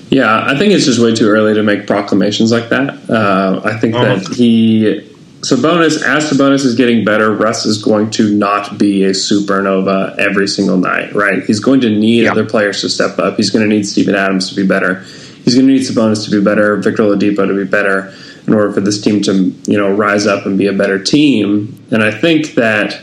Yeah, 0.08 0.44
I 0.44 0.56
think 0.56 0.72
it's 0.72 0.84
just 0.84 1.00
way 1.00 1.14
too 1.14 1.28
early 1.28 1.54
to 1.54 1.62
make 1.62 1.86
proclamations 1.86 2.52
like 2.52 2.68
that. 2.68 3.10
Uh, 3.10 3.60
I 3.64 3.76
think 3.78 3.94
that 3.94 4.26
he 4.34 5.09
Sabonis, 5.40 6.02
as 6.02 6.30
Sabonis 6.30 6.66
is 6.66 6.74
getting 6.74 7.04
better, 7.04 7.32
Russ 7.34 7.64
is 7.64 7.82
going 7.82 8.10
to 8.10 8.34
not 8.34 8.78
be 8.78 9.04
a 9.04 9.10
supernova 9.10 10.16
every 10.18 10.46
single 10.46 10.76
night, 10.76 11.14
right? 11.14 11.42
He's 11.44 11.60
going 11.60 11.80
to 11.80 11.88
need 11.90 12.24
Yeah. 12.24 12.32
other 12.32 12.44
players 12.44 12.82
to 12.82 12.90
step 12.90 13.18
up. 13.18 13.36
He's 13.36 13.48
going 13.50 13.66
to 13.68 13.74
need 13.74 13.86
Steven 13.86 14.14
Adams 14.14 14.50
to 14.50 14.54
be 14.54 14.66
better. 14.66 15.02
He's 15.44 15.54
going 15.54 15.66
to 15.66 15.72
need 15.72 15.82
Sabonis 15.82 16.24
to 16.26 16.30
be 16.30 16.42
better, 16.44 16.76
Victor 16.76 17.04
Oladipo 17.04 17.46
to 17.46 17.54
be 17.54 17.64
better, 17.64 18.12
in 18.46 18.52
order 18.52 18.70
for 18.72 18.80
this 18.82 19.00
team 19.00 19.22
to 19.22 19.32
you 19.66 19.78
know 19.78 19.90
rise 19.94 20.26
up 20.26 20.44
and 20.44 20.58
be 20.58 20.66
a 20.66 20.72
better 20.74 21.02
team. 21.02 21.82
And 21.90 22.02
I 22.02 22.10
think 22.10 22.54
that 22.54 23.00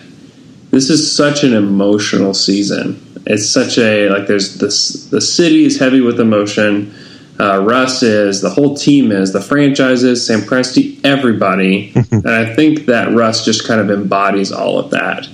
this 0.69 0.91
is 0.91 1.11
such 1.11 1.43
an 1.43 1.53
emotional 1.53 2.35
season. 2.35 3.03
It's 3.25 3.49
such 3.49 3.79
a 3.79 4.09
like 4.09 4.27
there's 4.27 4.57
this 4.59 5.05
the 5.09 5.21
city 5.21 5.65
is 5.65 5.79
heavy 5.79 6.01
with 6.01 6.19
emotion. 6.19 6.93
Uh, 7.39 7.61
Russ 7.63 8.01
is 8.01 8.41
the 8.41 8.49
whole 8.49 8.75
team 8.75 9.11
is 9.11 9.31
the 9.31 9.41
franchises, 9.41 10.25
Sam 10.25 10.41
Presti, 10.41 10.99
everybody, 11.03 11.93
and 12.11 12.27
I 12.27 12.53
think 12.55 12.87
that 12.87 13.13
Russ 13.13 13.45
just 13.45 13.67
kind 13.67 13.79
of 13.79 13.91
embodies 13.91 14.51
all 14.51 14.79
of 14.79 14.91
that 14.91 15.27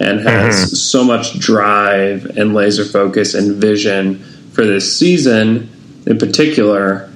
and 0.00 0.20
has 0.20 0.80
so 0.80 1.02
much 1.02 1.38
drive 1.38 2.24
and 2.36 2.54
laser 2.54 2.84
focus 2.84 3.34
and 3.34 3.56
vision 3.56 4.20
for 4.52 4.64
this 4.64 4.96
season 4.96 5.68
in 6.06 6.18
particular. 6.18 7.10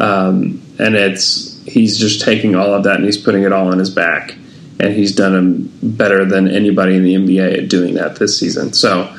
Um, 0.00 0.62
and 0.78 0.94
it's 0.94 1.62
he's 1.64 1.98
just 1.98 2.22
taking 2.22 2.54
all 2.54 2.72
of 2.74 2.84
that 2.84 2.96
and 2.96 3.04
he's 3.04 3.18
putting 3.18 3.42
it 3.42 3.52
all 3.52 3.68
on 3.68 3.78
his 3.78 3.90
back 3.90 4.34
and 4.80 4.94
he's 4.94 5.14
done 5.14 5.34
him 5.34 5.72
better 5.82 6.24
than 6.24 6.48
anybody 6.48 6.96
in 6.96 7.04
the 7.04 7.14
NBA 7.14 7.64
at 7.64 7.68
doing 7.68 7.94
that 7.94 8.16
this 8.16 8.38
season. 8.38 8.72
So 8.72 9.14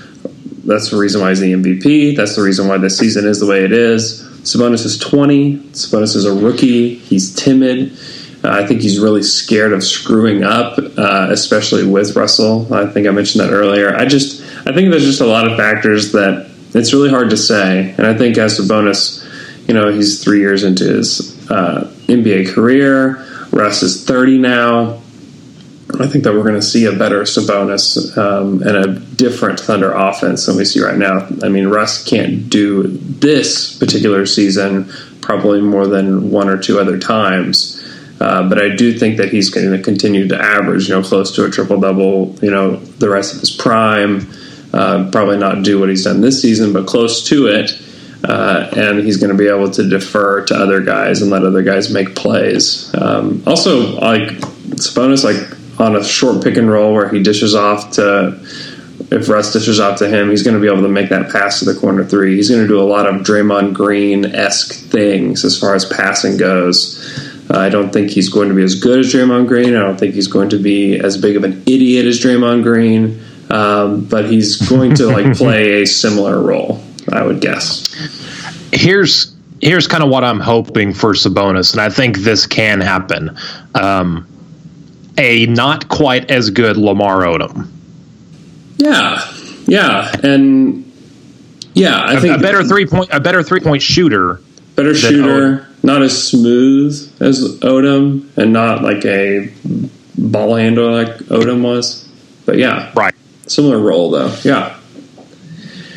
that's 0.65 0.89
the 0.89 0.97
reason 0.97 1.21
why 1.21 1.29
he's 1.29 1.39
the 1.39 1.53
MVP. 1.53 2.15
That's 2.15 2.35
the 2.35 2.41
reason 2.41 2.67
why 2.67 2.77
this 2.79 2.97
season 2.97 3.25
is 3.25 3.39
the 3.39 3.45
way 3.45 3.63
it 3.63 3.71
is. 3.71 4.27
Sabonis 4.43 4.85
is 4.85 4.97
20. 4.97 5.57
Sabonis 5.71 6.15
is 6.15 6.25
a 6.25 6.33
rookie. 6.33 6.95
He's 6.95 7.33
timid. 7.33 7.93
Uh, 8.43 8.49
I 8.49 8.67
think 8.67 8.81
he's 8.81 8.99
really 8.99 9.23
scared 9.23 9.71
of 9.71 9.83
screwing 9.83 10.43
up, 10.43 10.77
uh, 10.77 11.27
especially 11.31 11.85
with 11.85 12.15
Russell. 12.15 12.71
I 12.73 12.85
think 12.87 13.07
I 13.07 13.11
mentioned 13.11 13.43
that 13.43 13.53
earlier. 13.53 13.95
I 13.95 14.05
just, 14.05 14.41
I 14.67 14.73
think 14.73 14.91
there's 14.91 15.05
just 15.05 15.21
a 15.21 15.25
lot 15.25 15.49
of 15.49 15.57
factors 15.57 16.11
that 16.11 16.51
it's 16.73 16.91
really 16.91 17.09
hard 17.09 17.29
to 17.29 17.37
say. 17.37 17.93
And 17.97 18.05
I 18.05 18.13
think 18.17 18.37
as 18.37 18.59
Sabonis, 18.59 19.23
you 19.67 19.73
know, 19.73 19.91
he's 19.91 20.21
three 20.21 20.39
years 20.39 20.63
into 20.63 20.83
his 20.83 21.49
uh, 21.49 21.89
NBA 22.07 22.53
career. 22.53 23.25
Russ 23.51 23.81
is 23.81 24.05
30 24.05 24.39
now. 24.39 25.02
I 25.99 26.07
think 26.07 26.23
that 26.23 26.33
we're 26.33 26.43
going 26.43 26.55
to 26.55 26.61
see 26.61 26.85
a 26.85 26.91
better 26.91 27.21
Sabonis 27.21 28.17
um, 28.17 28.61
and 28.63 28.77
a 28.77 28.99
different 28.99 29.59
Thunder 29.59 29.91
offense 29.91 30.45
than 30.45 30.57
we 30.57 30.65
see 30.65 30.81
right 30.81 30.97
now. 30.97 31.27
I 31.43 31.49
mean, 31.49 31.67
Russ 31.67 32.03
can't 32.03 32.49
do 32.49 32.87
this 32.87 33.77
particular 33.77 34.25
season 34.25 34.91
probably 35.21 35.61
more 35.61 35.87
than 35.87 36.31
one 36.31 36.49
or 36.49 36.57
two 36.57 36.79
other 36.79 36.97
times. 36.97 37.79
Uh, 38.19 38.47
but 38.47 38.61
I 38.61 38.75
do 38.75 38.97
think 38.97 39.17
that 39.17 39.29
he's 39.29 39.49
going 39.49 39.71
to 39.71 39.81
continue 39.81 40.27
to 40.27 40.41
average, 40.41 40.87
you 40.87 40.95
know, 40.95 41.03
close 41.03 41.35
to 41.35 41.45
a 41.45 41.49
triple 41.49 41.79
double, 41.79 42.35
you 42.41 42.51
know, 42.51 42.77
the 42.77 43.09
rest 43.09 43.33
of 43.33 43.39
his 43.41 43.51
prime. 43.51 44.31
Uh, 44.73 45.09
probably 45.11 45.37
not 45.37 45.63
do 45.63 45.79
what 45.79 45.89
he's 45.89 46.03
done 46.03 46.21
this 46.21 46.41
season, 46.41 46.73
but 46.73 46.87
close 46.87 47.27
to 47.27 47.47
it. 47.47 47.79
Uh, 48.23 48.69
and 48.75 48.99
he's 48.99 49.17
going 49.17 49.31
to 49.31 49.37
be 49.37 49.49
able 49.49 49.69
to 49.69 49.87
defer 49.87 50.45
to 50.45 50.55
other 50.55 50.79
guys 50.81 51.21
and 51.21 51.29
let 51.29 51.43
other 51.43 51.61
guys 51.61 51.91
make 51.91 52.15
plays. 52.15 52.93
Um, 52.95 53.43
also, 53.45 53.99
like 53.99 54.29
Sabonis, 54.79 55.23
like 55.23 55.57
on 55.79 55.95
a 55.95 56.03
short 56.03 56.43
pick 56.43 56.57
and 56.57 56.69
roll 56.69 56.93
where 56.93 57.09
he 57.09 57.21
dishes 57.21 57.55
off 57.55 57.91
to 57.93 58.39
if 59.11 59.29
Russ 59.29 59.53
dishes 59.53 59.79
off 59.79 59.99
to 59.99 60.09
him, 60.09 60.29
he's 60.29 60.43
going 60.43 60.55
to 60.55 60.61
be 60.61 60.67
able 60.67 60.81
to 60.81 60.89
make 60.89 61.09
that 61.09 61.31
pass 61.31 61.59
to 61.59 61.65
the 61.65 61.79
corner 61.79 62.03
three. 62.03 62.35
He's 62.35 62.49
going 62.49 62.61
to 62.61 62.67
do 62.67 62.79
a 62.79 62.83
lot 62.83 63.07
of 63.07 63.21
Draymond 63.21 63.73
Green 63.73 64.25
esque 64.25 64.73
things 64.73 65.45
as 65.45 65.59
far 65.59 65.75
as 65.75 65.85
passing 65.85 66.37
goes. 66.37 66.99
Uh, 67.49 67.57
I 67.57 67.69
don't 67.69 67.91
think 67.91 68.09
he's 68.09 68.29
going 68.29 68.49
to 68.49 68.55
be 68.55 68.63
as 68.63 68.75
good 68.75 68.99
as 68.99 69.13
Draymond 69.13 69.47
Green. 69.47 69.75
I 69.75 69.79
don't 69.79 69.99
think 69.99 70.15
he's 70.15 70.27
going 70.27 70.49
to 70.49 70.57
be 70.57 70.97
as 70.99 71.17
big 71.17 71.35
of 71.35 71.43
an 71.43 71.61
idiot 71.65 72.05
as 72.05 72.19
Draymond 72.19 72.63
Green. 72.63 73.21
Um, 73.49 74.05
but 74.05 74.25
he's 74.25 74.55
going 74.67 74.95
to 74.95 75.07
like 75.07 75.33
play 75.37 75.83
a 75.83 75.85
similar 75.85 76.41
role, 76.41 76.81
I 77.11 77.23
would 77.23 77.41
guess. 77.41 77.85
Here's 78.71 79.35
here's 79.61 79.87
kind 79.87 80.03
of 80.03 80.09
what 80.09 80.23
I'm 80.23 80.39
hoping 80.39 80.93
for 80.93 81.13
Sabonis, 81.13 81.73
and 81.73 81.81
I 81.81 81.89
think 81.89 82.19
this 82.19 82.47
can 82.47 82.81
happen. 82.81 83.37
Um, 83.75 84.27
a 85.17 85.45
not 85.47 85.87
quite 85.89 86.29
as 86.31 86.49
good 86.49 86.77
Lamar 86.77 87.21
Odom. 87.21 87.69
Yeah, 88.77 89.21
yeah, 89.65 90.11
and 90.23 90.91
yeah, 91.73 91.97
I 91.97 92.13
a, 92.13 92.21
think 92.21 92.37
a 92.37 92.39
better 92.41 92.63
three 92.63 92.85
point 92.85 93.09
a 93.11 93.19
better 93.19 93.43
three 93.43 93.59
point 93.59 93.81
shooter. 93.81 94.41
better 94.75 94.93
shooter, 94.95 95.67
not 95.83 96.01
as 96.01 96.27
smooth 96.27 96.91
as 97.21 97.59
Odom, 97.59 98.27
and 98.37 98.51
not 98.53 98.81
like 98.83 99.05
a 99.05 99.51
ball 100.17 100.55
handler 100.55 100.91
like 100.91 101.17
Odom 101.29 101.61
was. 101.61 102.07
But 102.45 102.57
yeah, 102.57 102.91
Right. 102.95 103.13
similar 103.47 103.79
role 103.79 104.11
though. 104.11 104.35
Yeah, 104.43 104.77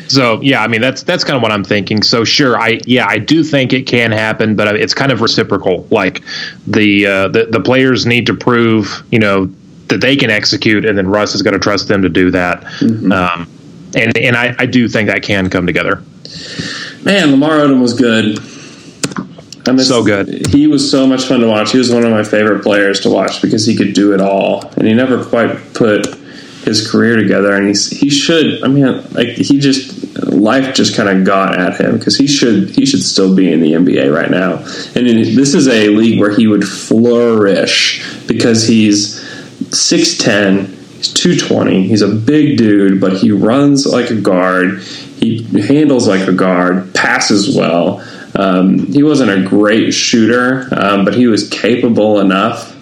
So 0.07 0.41
yeah, 0.41 0.61
I 0.61 0.67
mean 0.67 0.81
that's 0.81 1.03
that's 1.03 1.23
kind 1.23 1.35
of 1.35 1.41
what 1.41 1.51
I'm 1.51 1.63
thinking. 1.63 2.03
So 2.03 2.23
sure, 2.23 2.57
I 2.59 2.79
yeah 2.85 3.07
I 3.07 3.19
do 3.19 3.43
think 3.43 3.73
it 3.73 3.83
can 3.83 4.11
happen, 4.11 4.55
but 4.55 4.75
it's 4.75 4.93
kind 4.93 5.11
of 5.11 5.21
reciprocal. 5.21 5.87
Like 5.91 6.23
the 6.65 7.05
uh, 7.05 7.27
the 7.29 7.45
the 7.45 7.59
players 7.59 8.05
need 8.05 8.25
to 8.27 8.33
prove 8.33 9.03
you 9.11 9.19
know 9.19 9.51
that 9.87 10.01
they 10.01 10.15
can 10.15 10.29
execute, 10.29 10.85
and 10.85 10.97
then 10.97 11.07
Russ 11.07 11.35
is 11.35 11.41
going 11.41 11.53
to 11.53 11.59
trust 11.59 11.87
them 11.87 12.01
to 12.01 12.09
do 12.09 12.31
that. 12.31 12.63
Um, 12.81 13.49
and 13.95 14.17
and 14.17 14.35
I, 14.35 14.55
I 14.59 14.65
do 14.65 14.87
think 14.87 15.09
that 15.09 15.23
can 15.23 15.49
come 15.49 15.65
together. 15.65 16.03
man, 17.03 17.31
Lamar 17.31 17.59
Odom 17.59 17.81
was 17.81 17.93
good. 17.93 18.39
I 19.67 19.73
miss, 19.73 19.89
So 19.89 20.03
good. 20.03 20.47
He 20.47 20.67
was 20.67 20.89
so 20.89 21.05
much 21.05 21.25
fun 21.25 21.41
to 21.41 21.47
watch. 21.47 21.71
He 21.71 21.77
was 21.77 21.91
one 21.91 22.05
of 22.05 22.11
my 22.11 22.23
favorite 22.23 22.63
players 22.63 23.01
to 23.01 23.09
watch 23.09 23.41
because 23.41 23.65
he 23.65 23.75
could 23.75 23.93
do 23.93 24.13
it 24.13 24.21
all, 24.21 24.65
and 24.77 24.87
he 24.87 24.93
never 24.93 25.23
quite 25.23 25.73
put 25.73 26.07
his 26.67 26.89
career 26.89 27.15
together. 27.15 27.55
And 27.55 27.67
he's 27.67 27.89
he 27.89 28.09
should. 28.09 28.63
I 28.63 28.67
mean, 28.67 28.85
like 29.13 29.29
he 29.29 29.59
just 29.59 29.97
life 30.25 30.75
just 30.75 30.95
kind 30.95 31.09
of 31.09 31.25
got 31.25 31.59
at 31.59 31.79
him 31.79 31.97
because 31.97 32.17
he 32.17 32.27
should 32.27 32.69
he 32.69 32.85
should 32.85 33.01
still 33.01 33.35
be 33.35 33.51
in 33.51 33.61
the 33.61 33.73
NBA 33.73 34.13
right 34.13 34.29
now. 34.29 34.57
And 34.95 35.07
in, 35.07 35.35
this 35.35 35.53
is 35.53 35.67
a 35.67 35.89
league 35.89 36.19
where 36.19 36.35
he 36.35 36.47
would 36.47 36.63
flourish 36.63 38.05
because 38.27 38.67
he's 38.67 39.19
six 39.75 40.17
ten. 40.17 40.73
He's 40.97 41.13
220. 41.13 41.87
He's 41.87 42.01
a 42.01 42.07
big 42.07 42.57
dude, 42.57 42.99
but 42.99 43.13
he 43.13 43.31
runs 43.31 43.85
like 43.85 44.09
a 44.09 44.19
guard. 44.19 44.81
He 44.81 45.43
handles 45.61 46.07
like 46.07 46.27
a 46.27 46.31
guard, 46.31 46.93
passes 46.95 47.55
well. 47.55 48.03
Um, 48.35 48.87
he 48.87 49.03
wasn't 49.03 49.31
a 49.31 49.47
great 49.47 49.91
shooter, 49.91 50.67
um, 50.71 51.05
but 51.05 51.13
he 51.13 51.27
was 51.27 51.49
capable 51.49 52.19
enough. 52.19 52.75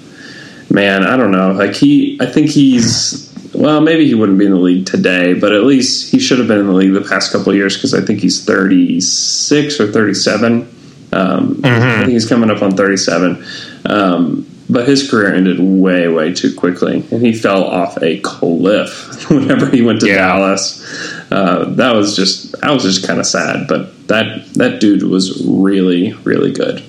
Man, 0.71 1.03
I 1.03 1.15
don't 1.17 1.31
know. 1.31 1.51
Like 1.51 1.73
he, 1.73 2.17
I 2.21 2.25
think 2.25 2.49
he's. 2.49 3.24
Well, 3.55 3.81
maybe 3.81 4.05
he 4.07 4.13
wouldn't 4.13 4.37
be 4.37 4.45
in 4.45 4.51
the 4.51 4.59
league 4.59 4.85
today, 4.85 5.33
but 5.33 5.51
at 5.53 5.63
least 5.63 6.11
he 6.11 6.19
should 6.19 6.39
have 6.39 6.47
been 6.47 6.59
in 6.59 6.67
the 6.67 6.73
league 6.73 6.93
the 6.93 7.01
past 7.01 7.31
couple 7.31 7.51
of 7.51 7.55
years 7.55 7.75
because 7.75 7.93
I 7.93 8.01
think 8.01 8.19
he's 8.19 8.43
36 8.43 9.79
or 9.79 9.91
37. 9.91 10.71
Um, 11.13 11.61
I 11.63 11.99
think 11.99 12.09
he's 12.11 12.27
coming 12.27 12.49
up 12.49 12.61
on 12.61 12.75
37. 12.75 13.43
Um, 13.85 14.47
but 14.69 14.87
his 14.87 15.09
career 15.09 15.33
ended 15.33 15.59
way, 15.59 16.07
way 16.07 16.33
too 16.33 16.53
quickly, 16.55 17.05
and 17.11 17.21
he 17.23 17.33
fell 17.33 17.63
off 17.63 18.01
a 18.01 18.19
cliff 18.21 19.29
whenever 19.29 19.69
he 19.69 19.81
went 19.83 19.99
to 20.01 20.07
Yeah. 20.07 20.15
Dallas. 20.17 20.83
Uh, 21.31 21.65
that 21.75 21.93
was 21.95 22.15
just, 22.15 22.59
that 22.61 22.71
was 22.71 22.83
just 22.83 23.05
kind 23.05 23.19
of 23.19 23.25
sad. 23.27 23.67
But 23.67 24.07
that 24.07 24.45
that 24.53 24.79
dude 24.81 25.03
was 25.03 25.43
really, 25.45 26.13
really 26.23 26.51
good. 26.51 26.83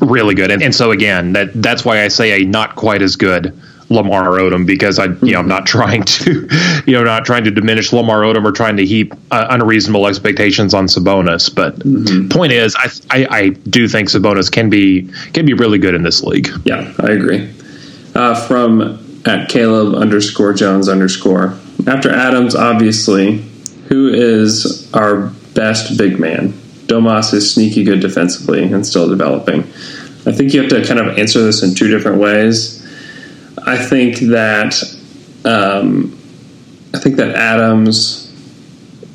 really 0.00 0.34
good. 0.34 0.50
And, 0.50 0.62
and 0.62 0.74
so 0.74 0.90
again, 0.90 1.32
that 1.34 1.50
that's 1.62 1.84
why 1.84 2.02
I 2.02 2.08
say 2.08 2.42
a 2.42 2.44
not 2.44 2.74
quite 2.76 3.02
as 3.02 3.14
good 3.16 3.56
Lamar 3.90 4.28
Odom 4.38 4.64
because 4.64 4.98
I 4.98 5.06
you 5.06 5.32
know 5.32 5.40
I'm 5.40 5.48
not 5.48 5.66
trying 5.66 6.04
to 6.04 6.48
you 6.86 6.92
know 6.94 7.04
not 7.04 7.24
trying 7.26 7.44
to 7.44 7.50
diminish 7.50 7.92
Lamar 7.92 8.22
Odom 8.22 8.44
or 8.44 8.52
trying 8.52 8.76
to 8.76 8.86
heap 8.86 9.12
uh, 9.30 9.48
unreasonable 9.50 10.06
expectations 10.06 10.72
on 10.72 10.86
Sabonis. 10.86 11.54
But 11.54 11.76
point 12.30 12.52
is, 12.52 12.74
I, 12.76 12.88
I 13.10 13.26
I 13.30 13.48
do 13.48 13.88
think 13.88 14.08
Sabonis 14.08 14.50
can 14.50 14.70
be 14.70 15.10
can 15.34 15.44
be 15.44 15.54
really 15.54 15.78
good 15.78 15.94
in 15.94 16.02
this 16.02 16.22
league. 16.22 16.48
Yeah, 16.64 16.92
I 17.00 17.10
agree. 17.10 17.52
Uh, 18.14 18.34
from 18.46 19.22
at 19.26 19.48
Caleb 19.48 19.94
underscore 19.94 20.52
Jones 20.52 20.88
underscore. 20.88 21.58
After 21.86 22.10
Adams, 22.10 22.54
obviously, 22.54 23.38
who 23.88 24.08
is 24.08 24.92
our 24.94 25.28
best 25.54 25.98
big 25.98 26.18
man? 26.18 26.52
Domas 26.86 27.32
is 27.34 27.52
sneaky 27.52 27.84
good 27.84 28.00
defensively 28.00 28.64
and 28.64 28.86
still 28.86 29.08
developing. 29.08 29.60
I 30.26 30.32
think 30.32 30.52
you 30.52 30.60
have 30.60 30.70
to 30.70 30.84
kind 30.84 31.00
of 31.00 31.18
answer 31.18 31.42
this 31.42 31.62
in 31.62 31.74
two 31.74 31.88
different 31.88 32.18
ways. 32.18 32.79
I 33.66 33.76
think 33.76 34.18
that 34.18 34.82
um, 35.44 36.16
I 36.94 36.98
think 36.98 37.16
that 37.16 37.34
Adams 37.34 38.26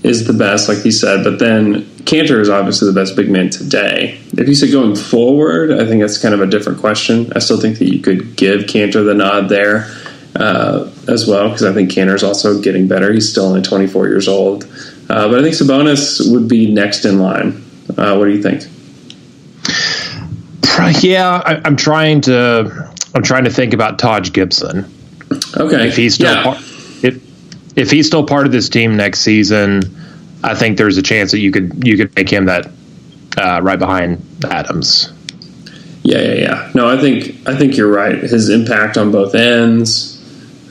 is 0.03 0.27
the 0.27 0.33
best, 0.33 0.69
like 0.69 0.79
he 0.79 0.91
said, 0.91 1.23
but 1.23 1.39
then 1.39 1.83
Kanter 2.05 2.39
is 2.39 2.49
obviously 2.49 2.87
the 2.87 2.93
best 2.93 3.15
big 3.15 3.29
man 3.29 3.49
today. 3.49 4.19
If 4.33 4.47
you 4.47 4.53
said 4.53 4.71
going 4.71 4.95
forward, 4.95 5.71
I 5.71 5.85
think 5.85 6.01
that's 6.01 6.19
kind 6.19 6.33
of 6.33 6.41
a 6.41 6.47
different 6.47 6.79
question. 6.79 7.33
I 7.35 7.39
still 7.39 7.59
think 7.59 7.79
that 7.79 7.91
you 7.91 7.99
could 7.99 8.35
give 8.35 8.61
Kanter 8.61 9.03
the 9.03 9.15
nod 9.15 9.49
there 9.49 9.91
uh, 10.35 10.91
as 11.07 11.27
well, 11.27 11.49
because 11.49 11.63
I 11.63 11.73
think 11.73 11.89
Kanter 11.89 12.13
is 12.13 12.23
also 12.23 12.61
getting 12.61 12.87
better. 12.87 13.11
He's 13.11 13.29
still 13.29 13.45
only 13.45 13.63
24 13.63 14.07
years 14.07 14.27
old. 14.27 14.65
Uh, 15.09 15.27
but 15.29 15.39
I 15.39 15.43
think 15.43 15.55
Sabonis 15.55 16.31
would 16.31 16.47
be 16.47 16.71
next 16.71 17.05
in 17.05 17.19
line. 17.19 17.63
Uh, 17.97 18.15
what 18.17 18.25
do 18.25 18.31
you 18.31 18.41
think? 18.41 18.63
Yeah, 21.01 21.41
I, 21.43 21.61
I'm 21.63 21.77
trying 21.77 22.21
to 22.21 22.93
I'm 23.15 23.23
trying 23.23 23.45
to 23.45 23.49
think 23.49 23.73
about 23.73 23.97
Taj 23.97 24.31
Gibson. 24.33 24.91
Okay. 25.57 25.87
if 25.87 25.95
he's 25.95 26.15
still 26.15 26.35
yeah. 26.35 26.43
part, 26.43 26.57
if 27.03 27.77
if 27.77 27.89
he's 27.89 28.07
still 28.07 28.25
part 28.25 28.45
of 28.45 28.51
this 28.51 28.69
team 28.69 28.95
next 28.97 29.21
season, 29.21 29.81
I 30.43 30.53
think 30.53 30.77
there's 30.77 30.97
a 30.97 31.01
chance 31.01 31.31
that 31.31 31.39
you 31.39 31.51
could 31.51 31.87
you 31.87 31.97
could 31.97 32.13
make 32.15 32.29
him 32.29 32.45
that 32.45 32.69
uh, 33.37 33.61
right 33.63 33.79
behind 33.79 34.23
Adams. 34.45 35.11
Yeah, 36.03 36.19
yeah, 36.19 36.33
yeah. 36.33 36.71
No, 36.75 36.87
I 36.87 36.99
think 36.99 37.35
I 37.47 37.55
think 37.55 37.77
you're 37.77 37.91
right. 37.91 38.17
His 38.17 38.49
impact 38.49 38.97
on 38.97 39.11
both 39.11 39.33
ends 39.33 40.21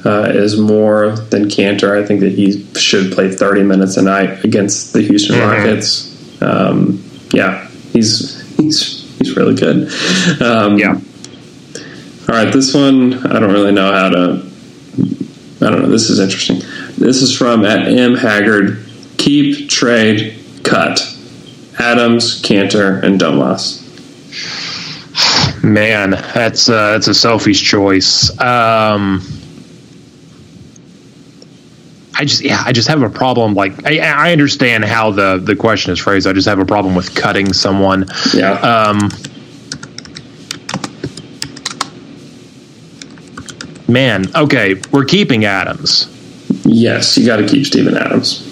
uh, 0.05 0.31
is 0.33 0.59
more 0.59 1.11
than 1.11 1.47
Kanter. 1.47 2.01
I 2.01 2.07
think 2.07 2.21
that 2.21 2.33
he 2.33 2.63
should 2.75 3.13
play 3.13 3.31
30 3.35 3.63
minutes 3.63 3.97
a 3.97 4.03
night 4.03 4.45
against 4.45 4.93
the 4.93 5.01
Houston 5.03 5.41
Rockets. 5.41 6.43
Um, 6.43 7.03
yeah, 7.33 7.67
he's 7.93 8.41
he's 8.57 9.19
he's 9.19 9.35
really 9.35 9.55
good. 9.55 9.91
Um, 10.43 10.79
Yeah. 10.79 11.01
All 12.29 12.35
right, 12.35 12.53
this 12.53 12.75
one 12.75 13.15
I 13.27 13.39
don't 13.39 13.53
really 13.53 13.73
know 13.73 13.93
how 13.93 14.09
to. 14.09 14.51
I 15.61 15.71
don't 15.71 15.83
know. 15.83 15.89
This 15.89 16.11
is 16.11 16.19
interesting. 16.19 16.61
This 16.97 17.23
is 17.23 17.37
from 17.37 17.65
at 17.65 17.87
M 17.89 18.15
Haggard. 18.15 18.85
Keep 19.19 19.69
trade 19.69 20.39
cut. 20.63 21.11
Adams, 21.79 22.41
Kanter, 22.41 23.03
and 23.03 23.21
Domas. 23.21 23.83
Man, 25.63 26.11
that's 26.11 26.69
uh, 26.69 26.93
that's 26.93 27.09
a 27.09 27.15
selfish 27.15 27.63
choice. 27.63 28.31
Um, 28.41 29.23
I 32.17 32.25
just 32.25 32.43
yeah, 32.43 32.63
I 32.65 32.73
just 32.73 32.89
have 32.89 33.03
a 33.03 33.11
problem. 33.11 33.55
Like 33.55 33.85
I, 33.87 33.99
I 33.99 34.33
understand 34.33 34.85
how 34.85 35.11
the 35.11 35.39
the 35.43 35.57
question 35.57 35.93
is 35.93 35.99
phrased. 35.99 36.27
I 36.27 36.33
just 36.33 36.49
have 36.49 36.59
a 36.59 36.65
problem 36.65 36.95
with 36.95 37.15
cutting 37.15 37.53
someone. 37.53 38.07
Yeah. 38.33 38.53
Um, 38.53 39.11
man, 43.95 44.27
okay, 44.37 44.75
we're 44.91 45.05
keeping 45.05 45.45
Adams. 45.45 46.09
yes, 46.65 47.17
you 47.17 47.25
got 47.25 47.37
to 47.37 47.47
keep 47.47 47.65
Steven 47.65 47.97
Adams. 47.97 48.43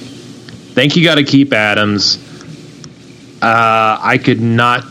think 0.74 0.96
you 0.96 1.05
got 1.05 1.16
to 1.16 1.24
keep 1.24 1.52
Adams. 1.52 2.16
Uh, 3.42 3.98
I 4.00 4.18
could 4.22 4.40
not. 4.40 4.85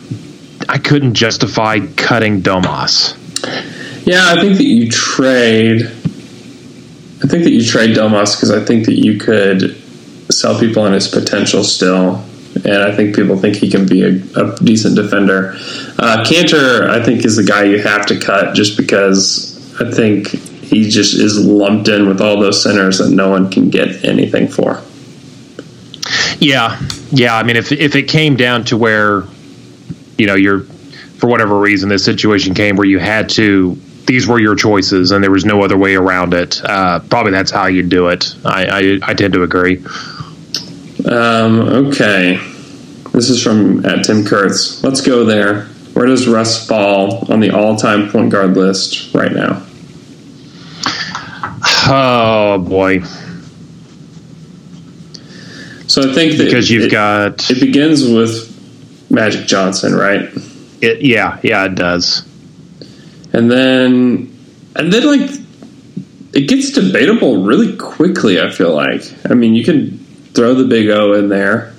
I 0.67 0.77
couldn't 0.77 1.13
justify 1.13 1.79
cutting 1.95 2.41
Domas. 2.41 3.17
Yeah, 4.05 4.25
I 4.27 4.41
think 4.41 4.57
that 4.57 4.65
you 4.65 4.91
trade. 4.91 5.83
I 5.83 7.27
think 7.27 7.43
that 7.45 7.51
you 7.51 7.63
trade 7.65 7.95
Domas 7.95 8.35
because 8.35 8.51
I 8.51 8.63
think 8.63 8.85
that 8.87 8.99
you 8.99 9.17
could 9.17 9.81
sell 10.29 10.59
people 10.59 10.83
on 10.83 10.91
his 10.91 11.07
potential 11.07 11.63
still 11.63 12.23
and 12.65 12.83
I 12.83 12.95
think 12.95 13.15
people 13.15 13.37
think 13.37 13.55
he 13.55 13.69
can 13.69 13.87
be 13.87 14.03
a, 14.03 14.09
a 14.35 14.55
decent 14.57 14.95
defender. 14.95 15.53
Uh, 15.97 16.23
Kanter, 16.25 16.89
I 16.89 17.03
think, 17.03 17.25
is 17.25 17.37
the 17.37 17.43
guy 17.43 17.63
you 17.63 17.79
have 17.79 18.05
to 18.07 18.19
cut 18.19 18.55
just 18.55 18.77
because 18.77 19.51
I 19.79 19.89
think 19.89 20.33
he 20.71 20.89
just 20.89 21.13
is 21.13 21.45
lumped 21.45 21.89
in 21.89 22.07
with 22.07 22.21
all 22.21 22.39
those 22.39 22.63
centers 22.63 22.97
that 22.99 23.11
no 23.11 23.29
one 23.29 23.51
can 23.51 23.69
get 23.69 24.05
anything 24.05 24.47
for. 24.47 24.81
Yeah, 26.39 26.81
yeah. 27.11 27.35
I 27.35 27.43
mean, 27.43 27.57
if 27.57 27.71
if 27.71 27.95
it 27.95 28.03
came 28.03 28.37
down 28.37 28.63
to 28.65 28.77
where, 28.77 29.23
you 30.17 30.25
know, 30.27 30.35
you're 30.35 30.61
for 30.61 31.27
whatever 31.27 31.59
reason 31.59 31.89
this 31.89 32.03
situation 32.03 32.55
came 32.55 32.77
where 32.77 32.87
you 32.87 32.99
had 32.99 33.29
to 33.31 33.77
these 34.07 34.27
were 34.27 34.39
your 34.39 34.55
choices 34.55 35.11
and 35.11 35.23
there 35.23 35.29
was 35.29 35.45
no 35.45 35.61
other 35.61 35.77
way 35.77 35.95
around 35.95 36.33
it. 36.33 36.59
Uh, 36.63 36.99
probably 36.99 37.31
that's 37.31 37.51
how 37.51 37.67
you 37.67 37.83
do 37.83 38.07
it. 38.07 38.33
I, 38.43 38.65
I, 38.65 39.11
I 39.11 39.13
tend 39.13 39.33
to 39.33 39.43
agree. 39.43 39.77
Um, 41.05 41.59
okay, 41.89 42.37
this 43.11 43.29
is 43.29 43.43
from 43.43 43.85
at 43.85 44.03
Tim 44.03 44.25
Kurtz. 44.25 44.83
Let's 44.83 45.01
go 45.01 45.23
there. 45.23 45.65
Where 45.93 46.07
does 46.07 46.27
Russ 46.27 46.65
fall 46.65 47.31
on 47.31 47.41
the 47.41 47.51
all-time 47.51 48.09
point 48.09 48.31
guard 48.31 48.57
list 48.57 49.13
right 49.13 49.31
now? 49.31 49.61
Oh 51.93 52.57
boy. 52.57 53.01
So 55.87 56.09
I 56.09 56.13
think 56.13 56.37
that 56.37 56.45
because 56.45 56.71
you've 56.71 56.85
it, 56.85 56.91
got 56.91 57.49
it 57.51 57.59
begins 57.59 58.07
with 58.07 59.11
Magic 59.11 59.45
Johnson, 59.45 59.93
right? 59.93 60.29
It, 60.81 61.01
yeah, 61.01 61.37
yeah, 61.43 61.65
it 61.65 61.75
does. 61.75 62.25
And 63.33 63.51
then, 63.51 64.33
and 64.73 64.93
then 64.93 65.05
like 65.05 65.31
it 66.33 66.47
gets 66.47 66.71
debatable 66.71 67.43
really 67.43 67.75
quickly. 67.75 68.39
I 68.39 68.51
feel 68.51 68.73
like. 68.73 69.03
I 69.29 69.33
mean, 69.33 69.53
you 69.53 69.65
can 69.65 69.97
throw 70.33 70.53
the 70.53 70.63
Big 70.63 70.89
O 70.89 71.11
in 71.11 71.27
there. 71.27 71.73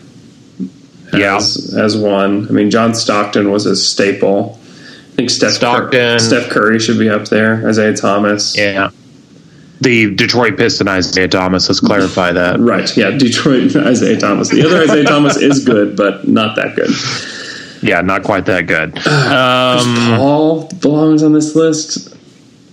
As, 1.15 1.73
yeah. 1.73 1.83
as 1.83 1.97
one. 1.97 2.49
I 2.49 2.53
mean, 2.53 2.71
John 2.71 2.95
Stockton 2.95 3.51
was 3.51 3.65
a 3.65 3.75
staple. 3.75 4.59
I 4.61 5.15
think 5.15 5.31
Steph 5.31 5.53
Stockton, 5.53 5.91
Cur- 5.91 6.19
Steph 6.19 6.51
Curry 6.51 6.79
should 6.79 6.99
be 6.99 7.09
up 7.09 7.29
there. 7.29 7.67
Isaiah 7.67 7.97
Thomas. 7.97 8.57
Yeah. 8.57 8.91
The 9.83 10.15
Detroit 10.15 10.57
Piston 10.57 10.87
Isiah 10.87 11.27
Thomas. 11.27 11.69
Let's 11.69 11.81
clarify 11.81 12.33
that. 12.33 12.61
right. 12.61 12.97
Yeah. 12.97 13.11
Detroit 13.11 13.75
Isiah 13.75 14.17
Thomas. 14.19 14.49
The 14.49 14.65
other 14.65 14.83
Isaiah 14.83 15.05
Thomas 15.05 15.37
is 15.37 15.65
good, 15.65 15.97
but 15.97 16.27
not 16.29 16.57
that 16.57 16.77
good. 16.77 16.91
Yeah, 17.83 18.01
not 18.01 18.23
quite 18.23 18.47
that 18.47 18.67
good. 18.67 18.97
Um, 19.33 20.19
Paul 20.19 20.69
belongs 20.81 21.23
on 21.23 21.33
this 21.33 21.57
list. 21.57 22.17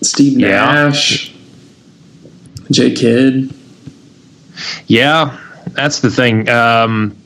Steve 0.04 0.38
Nash. 0.38 1.30
Yeah. 1.30 1.36
J 2.72 2.92
Kidd. 2.92 3.54
Yeah, 4.88 5.40
that's 5.72 6.02
the 6.02 6.12
thing. 6.12 6.48
Um, 6.50 7.18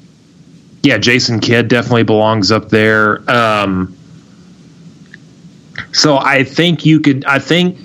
yeah, 0.84 0.98
Jason 0.98 1.40
Kidd 1.40 1.68
definitely 1.68 2.04
belongs 2.04 2.52
up 2.52 2.70
there. 2.70 3.30
Um, 3.30 3.98
so 5.92 6.18
I 6.18 6.44
think 6.44 6.86
you 6.86 7.00
could. 7.00 7.26
I 7.26 7.40
think 7.40 7.78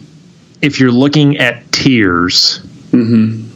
if 0.62 0.80
you're 0.80 0.92
looking 0.92 1.38
at 1.38 1.70
tiers, 1.72 2.60
mm-hmm. 2.90 3.48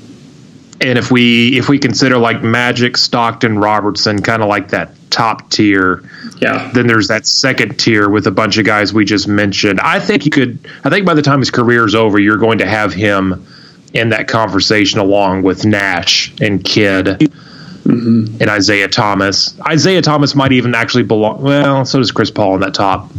and 0.81 0.99
if 0.99 1.11
we 1.11 1.59
if 1.59 1.69
we 1.69 1.79
consider 1.79 2.19
like 2.19 2.43
Magic, 2.43 2.97
Stockton, 2.97 3.59
Robertson, 3.59 4.23
kind 4.23 4.43
of 4.43 4.49
like 4.49 4.69
that 4.69 4.91
top 5.11 5.51
tier. 5.51 6.03
Yeah. 6.41 6.71
Then 6.73 6.87
there's 6.87 7.09
that 7.09 7.27
second 7.27 7.79
tier 7.79 8.09
with 8.09 8.27
a 8.27 8.31
bunch 8.31 8.59
of 8.59 8.65
guys 8.65 8.93
we 8.93 9.05
just 9.05 9.29
mentioned. 9.29 9.81
I 9.81 10.01
think 10.01 10.25
you 10.25 10.31
could. 10.31 10.59
I 10.85 10.91
think 10.91 11.07
by 11.07 11.15
the 11.15 11.23
time 11.23 11.39
his 11.39 11.51
career 11.51 11.87
is 11.87 11.95
over, 11.95 12.19
you're 12.19 12.39
going 12.39 12.59
to 12.59 12.67
have 12.67 12.93
him 12.93 13.47
in 13.93 14.09
that 14.09 14.27
conversation 14.27 14.99
along 14.99 15.43
with 15.43 15.65
Nash 15.65 16.33
and 16.41 16.65
Kidd 16.65 17.07
mm-hmm. 17.07 18.41
and 18.41 18.51
Isaiah 18.51 18.89
Thomas. 18.89 19.59
Isaiah 19.67 20.03
Thomas 20.03 20.35
might 20.35 20.53
even 20.53 20.75
actually 20.75 21.05
belong. 21.05 21.43
Well, 21.43 21.85
so 21.85 21.99
does 21.99 22.11
Chris 22.11 22.31
Paul 22.31 22.55
in 22.55 22.61
that 22.61 22.75
top 22.75 23.11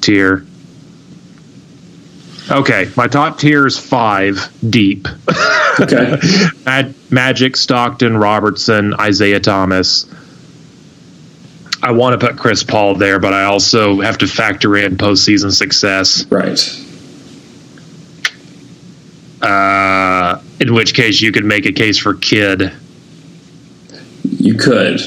tier. 0.00 0.46
Okay, 2.50 2.90
my 2.96 3.06
top 3.06 3.38
tier 3.38 3.66
is 3.66 3.78
five 3.78 4.52
deep. 4.68 5.06
Okay. 5.78 6.16
Mag- 6.66 6.94
Magic, 7.10 7.56
Stockton, 7.56 8.16
Robertson, 8.16 8.94
Isiah 9.00 9.38
Thomas. 9.38 10.12
I 11.82 11.92
want 11.92 12.20
to 12.20 12.26
put 12.26 12.36
Chris 12.36 12.62
Paul 12.62 12.96
there, 12.96 13.18
but 13.20 13.32
I 13.32 13.44
also 13.44 14.00
have 14.00 14.18
to 14.18 14.26
factor 14.26 14.76
in 14.76 14.96
postseason 14.96 15.52
success. 15.52 16.26
Right. 16.26 16.60
Uh, 19.40 20.42
in 20.60 20.74
which 20.74 20.92
case, 20.92 21.22
you 21.22 21.32
could 21.32 21.44
make 21.44 21.66
a 21.66 21.72
case 21.72 21.98
for 21.98 22.14
Kidd. 22.14 22.72
You 24.24 24.54
could. 24.54 25.00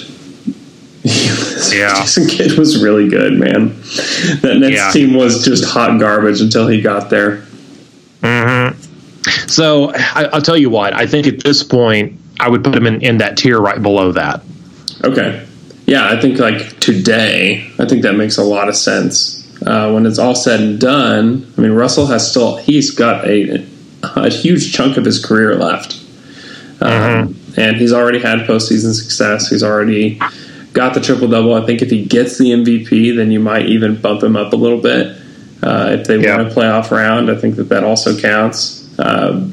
yeah. 1.73 1.93
Jason 2.01 2.27
Kidd 2.27 2.57
was 2.57 2.81
really 2.81 3.09
good, 3.09 3.33
man. 3.33 3.69
That 4.41 4.57
Nets 4.59 4.75
yeah. 4.75 4.91
team 4.91 5.13
was 5.13 5.43
just 5.43 5.65
hot 5.65 5.99
garbage 5.99 6.41
until 6.41 6.67
he 6.67 6.81
got 6.81 7.09
there. 7.09 7.45
Mm-hmm. 8.21 8.79
So 9.47 9.91
I, 9.93 10.29
will 10.33 10.41
tell 10.41 10.57
you 10.57 10.69
what. 10.69 10.93
I 10.93 11.05
think 11.05 11.27
at 11.27 11.43
this 11.43 11.63
point, 11.63 12.19
I 12.39 12.49
would 12.49 12.63
put 12.63 12.75
him 12.75 12.88
in, 12.88 13.01
in 13.01 13.17
that 13.17 13.38
tier 13.38 13.59
right 13.59 13.81
below 13.81 14.12
that. 14.13 14.41
Okay. 15.03 15.45
Yeah, 15.86 16.07
I 16.07 16.19
think 16.19 16.39
like 16.39 16.79
today, 16.79 17.69
I 17.77 17.86
think 17.86 18.03
that 18.03 18.15
makes 18.15 18.38
a 18.38 18.43
lot 18.43 18.69
of 18.69 18.75
sense. 18.75 19.39
Uh, 19.65 19.91
when 19.91 20.05
it's 20.05 20.19
all 20.19 20.36
said 20.36 20.59
and 20.59 20.79
done, 20.79 21.53
I 21.57 21.62
mean, 21.62 21.71
Russell 21.71 22.05
has 22.07 22.29
still, 22.29 22.57
he's 22.57 22.91
got 22.91 23.25
a, 23.25 23.65
a 24.01 24.29
huge 24.29 24.73
chunk 24.73 24.97
of 24.97 25.05
his 25.05 25.23
career 25.23 25.55
left. 25.55 25.93
Um, 26.81 26.89
mm-hmm. 26.89 27.59
And 27.59 27.77
he's 27.77 27.93
already 27.93 28.19
had 28.19 28.39
postseason 28.39 28.93
success. 28.93 29.49
He's 29.49 29.63
already 29.63 30.19
got 30.73 30.93
the 30.93 30.99
triple 30.99 31.27
double. 31.27 31.53
I 31.53 31.65
think 31.65 31.81
if 31.81 31.89
he 31.89 32.03
gets 32.03 32.38
the 32.38 32.45
MVP, 32.51 33.15
then 33.15 33.31
you 33.31 33.39
might 33.39 33.67
even 33.67 33.99
bump 33.99 34.23
him 34.23 34.36
up 34.36 34.53
a 34.53 34.55
little 34.55 34.81
bit. 34.81 35.17
Uh, 35.62 35.95
if 35.99 36.07
they 36.07 36.19
yeah. 36.19 36.38
win 36.38 36.47
a 36.47 36.49
playoff 36.49 36.91
round, 36.91 37.31
I 37.31 37.36
think 37.36 37.55
that 37.55 37.69
that 37.69 37.83
also 37.83 38.19
counts. 38.19 38.99
Uh, 38.99 39.49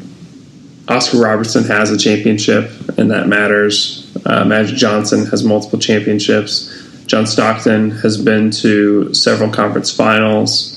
Oscar 0.88 1.18
Robertson 1.18 1.64
has 1.64 1.92
a 1.92 1.98
championship, 1.98 2.70
and 2.98 3.10
that 3.12 3.28
matters. 3.28 4.10
Uh, 4.26 4.44
Magic 4.44 4.76
Johnson 4.76 5.26
has 5.26 5.44
multiple 5.44 5.78
championships. 5.78 7.04
John 7.06 7.26
Stockton 7.26 7.90
has 7.90 8.20
been 8.20 8.50
to 8.52 9.14
several 9.14 9.50
conference 9.50 9.92
finals. 9.92 10.76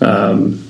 Um, 0.00 0.64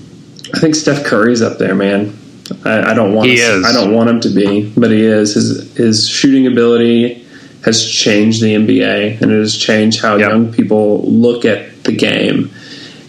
I 0.54 0.58
think 0.58 0.74
Steph 0.74 1.04
Curry's 1.04 1.42
up 1.42 1.58
there, 1.58 1.74
man. 1.74 2.16
I, 2.64 2.92
I 2.92 2.94
don't 2.94 3.14
want. 3.14 3.28
He 3.28 3.36
is. 3.36 3.64
I 3.64 3.72
don't 3.72 3.92
want 3.92 4.08
him 4.08 4.20
to 4.20 4.28
be, 4.28 4.72
but 4.76 4.90
he 4.90 5.02
is. 5.02 5.34
His 5.34 5.74
his 5.76 6.08
shooting 6.08 6.46
ability 6.46 7.21
has 7.64 7.88
changed 7.88 8.42
the 8.42 8.55
NBA, 8.55 9.20
and 9.20 9.31
it 9.31 9.38
has 9.38 9.57
changed 9.57 10.01
how 10.01 10.16
yep. 10.16 10.31
young 10.31 10.53
people 10.53 11.03
look 11.03 11.44
at 11.44 11.85
the 11.85 11.92
game. 11.92 12.51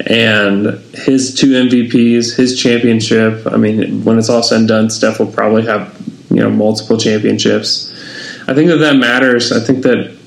And 0.06 0.80
his 0.94 1.36
two 1.36 1.52
MVPs, 1.52 2.36
his 2.36 2.60
championship. 2.60 3.48
I 3.48 3.58
mean, 3.58 4.04
when 4.04 4.18
it's 4.18 4.30
all 4.30 4.44
said 4.44 4.60
and 4.60 4.68
done, 4.68 4.89
Steph 4.89 5.20
will 5.20 5.32
probably 5.32 5.66
have 5.66 5.96
you 6.30 6.38
know 6.38 6.50
multiple 6.50 6.98
championships. 6.98 7.92
I 8.48 8.54
think 8.54 8.68
that 8.70 8.78
that 8.78 8.98
matters. 8.98 9.52
I 9.52 9.60
think 9.60 9.84
that 9.84 10.18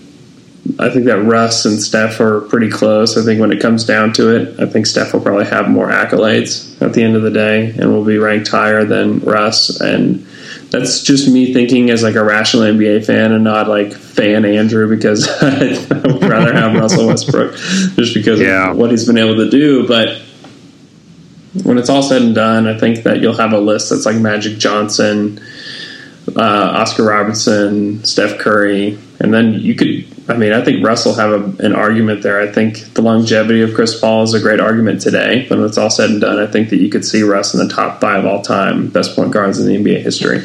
I 0.79 0.91
think 0.91 1.05
that 1.07 1.23
Russ 1.23 1.65
and 1.65 1.81
Steph 1.81 2.21
are 2.21 2.43
pretty 2.43 2.71
close. 2.71 3.17
I 3.17 3.25
think 3.25 3.41
when 3.41 3.53
it 3.53 3.61
comes 3.61 3.85
down 3.85 4.13
to 4.15 4.35
it, 4.35 4.61
I 4.61 4.67
think 4.67 4.87
Steph 4.87 5.13
will 5.13 5.21
probably 5.21 5.47
have 5.47 5.69
more 5.69 5.89
accolades 5.89 6.81
at 6.83 6.93
the 6.93 7.03
end 7.03 7.17
of 7.17 7.23
the 7.23 7.31
day 7.31 7.71
and 7.79 7.93
will 7.93 8.05
be 8.05 8.19
ranked 8.19 8.49
higher 8.49 8.85
than 8.85 9.21
Russ. 9.21 9.81
And 9.81 10.27
that's 10.71 11.03
just 11.03 11.29
me 11.29 11.53
thinking 11.53 11.91
as 11.91 12.03
like 12.03 12.15
a 12.15 12.25
rational 12.25 12.65
NBA 12.65 13.07
fan 13.07 13.33
and 13.33 13.45
not 13.45 13.69
like 13.69 13.93
fan 13.93 14.45
Andrew 14.45 14.89
because 14.89 15.29
I 15.43 15.59
would 16.07 16.23
rather 16.23 16.53
have 16.53 16.75
Russell 16.75 17.07
Westbrook 17.07 17.55
just 17.55 18.15
because 18.15 18.41
yeah. 18.41 18.71
of 18.71 18.77
what 18.77 18.91
he's 18.91 19.07
been 19.07 19.19
able 19.19 19.37
to 19.37 19.51
do. 19.51 19.87
But 19.87 20.21
when 21.63 21.79
it's 21.79 21.89
all 21.89 22.03
said 22.03 22.23
and 22.23 22.35
done, 22.35 22.67
I 22.67 22.79
think 22.79 23.05
that 23.05 23.21
you'll 23.21 23.37
have 23.37 23.53
a 23.53 23.59
list 23.59 23.91
that's 23.91 24.07
like 24.07 24.17
Magic 24.17 24.59
Johnson, 24.59 25.41
uh, 26.37 26.73
Oscar 26.77 27.05
Robertson, 27.05 28.05
Steph 28.05 28.39
Curry, 28.39 28.99
and 29.21 29.33
then 29.33 29.55
you 29.55 29.75
could. 29.75 30.07
I 30.29 30.37
mean, 30.37 30.53
I 30.53 30.63
think 30.65 30.85
Russell 30.85 31.15
have 31.15 31.31
a, 31.31 31.65
an 31.65 31.73
argument 31.73 32.23
there. 32.23 32.41
I 32.41 32.51
think 32.51 32.95
the 32.95 33.03
longevity 33.03 33.63
of 33.63 33.75
Chris 33.75 33.99
Paul 34.01 34.25
is 34.25 34.35
a 34.35 34.41
great 34.41 34.59
argument 34.59 35.01
today. 35.01 35.47
But 35.49 35.59
when 35.59 35.67
it's 35.67 35.79
all 35.79 35.91
said 35.91 36.11
and 36.11 36.21
done, 36.21 36.39
I 36.39 36.47
think 36.47 36.71
that 36.71 36.79
you 36.79 36.89
could 36.89 37.05
see 37.05 37.23
Russ 37.23 37.55
in 37.55 37.67
the 37.67 37.73
top 37.73 38.01
five 38.01 38.25
all 38.25 38.43
time 38.43 38.89
best 38.89 39.15
point 39.15 39.33
guards 39.33 39.61
in 39.61 39.67
the 39.67 39.77
NBA 39.77 40.03
history. 40.03 40.45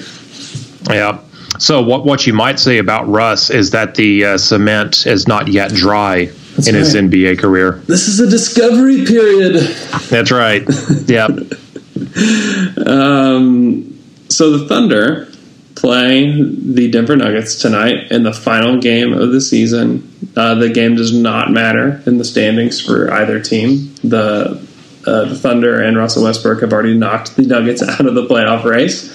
Yeah. 0.89 1.19
So 1.57 1.81
what 1.81 2.05
what 2.05 2.27
you 2.27 2.33
might 2.33 2.59
say 2.59 2.77
about 2.77 3.07
Russ 3.07 3.49
is 3.49 3.71
that 3.71 3.95
the 3.95 4.25
uh, 4.25 4.37
cement 4.37 5.05
is 5.05 5.27
not 5.27 5.47
yet 5.47 5.71
dry 5.71 6.25
That's 6.25 6.67
in 6.67 6.75
right. 6.75 6.79
his 6.79 6.95
NBA 6.95 7.39
career. 7.39 7.73
This 7.87 8.07
is 8.07 8.19
a 8.19 8.29
discovery 8.29 9.05
period. 9.05 9.55
That's 10.09 10.31
right. 10.31 10.63
Yep. 11.07 11.29
um, 12.87 13.99
so 14.29 14.57
the 14.57 14.65
Thunder 14.67 15.30
play 15.81 16.31
the 16.31 16.91
Denver 16.91 17.15
Nuggets 17.15 17.55
tonight 17.55 18.11
in 18.11 18.21
the 18.21 18.31
final 18.31 18.79
game 18.79 19.13
of 19.13 19.31
the 19.31 19.41
season. 19.41 20.07
Uh, 20.37 20.53
the 20.55 20.69
game 20.69 20.95
does 20.95 21.11
not 21.11 21.51
matter 21.51 22.01
in 22.05 22.19
the 22.19 22.23
standings 22.23 22.79
for 22.79 23.11
either 23.11 23.41
team. 23.41 23.93
The 24.03 24.65
uh, 25.05 25.25
the 25.25 25.35
Thunder 25.35 25.81
and 25.81 25.97
Russell 25.97 26.23
Westbrook 26.23 26.61
have 26.61 26.71
already 26.71 26.95
knocked 26.95 27.35
the 27.35 27.41
Nuggets 27.41 27.81
out 27.87 28.05
of 28.05 28.13
the 28.13 28.27
playoff 28.27 28.63
race. 28.63 29.09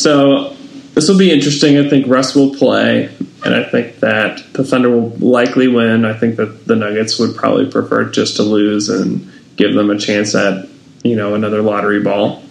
So 0.00 0.54
this 0.92 1.08
will 1.08 1.16
be 1.16 1.32
interesting. 1.32 1.78
I 1.78 1.88
think 1.88 2.06
Russ 2.06 2.34
will 2.34 2.54
play. 2.54 3.06
and 3.42 3.54
I 3.54 3.64
think 3.64 4.00
that 4.00 4.52
the 4.52 4.64
Thunder 4.64 4.90
will 4.90 5.08
likely 5.16 5.68
win. 5.68 6.04
I 6.04 6.12
think 6.12 6.36
that 6.36 6.66
the 6.66 6.76
Nuggets 6.76 7.18
would 7.18 7.34
probably 7.34 7.70
prefer 7.70 8.04
just 8.04 8.36
to 8.36 8.42
lose 8.42 8.90
and 8.90 9.32
give 9.56 9.72
them 9.72 9.88
a 9.88 9.98
chance 9.98 10.34
at 10.34 10.68
you 11.02 11.16
know 11.16 11.34
another 11.34 11.62
lottery 11.62 12.02
ball. 12.02 12.42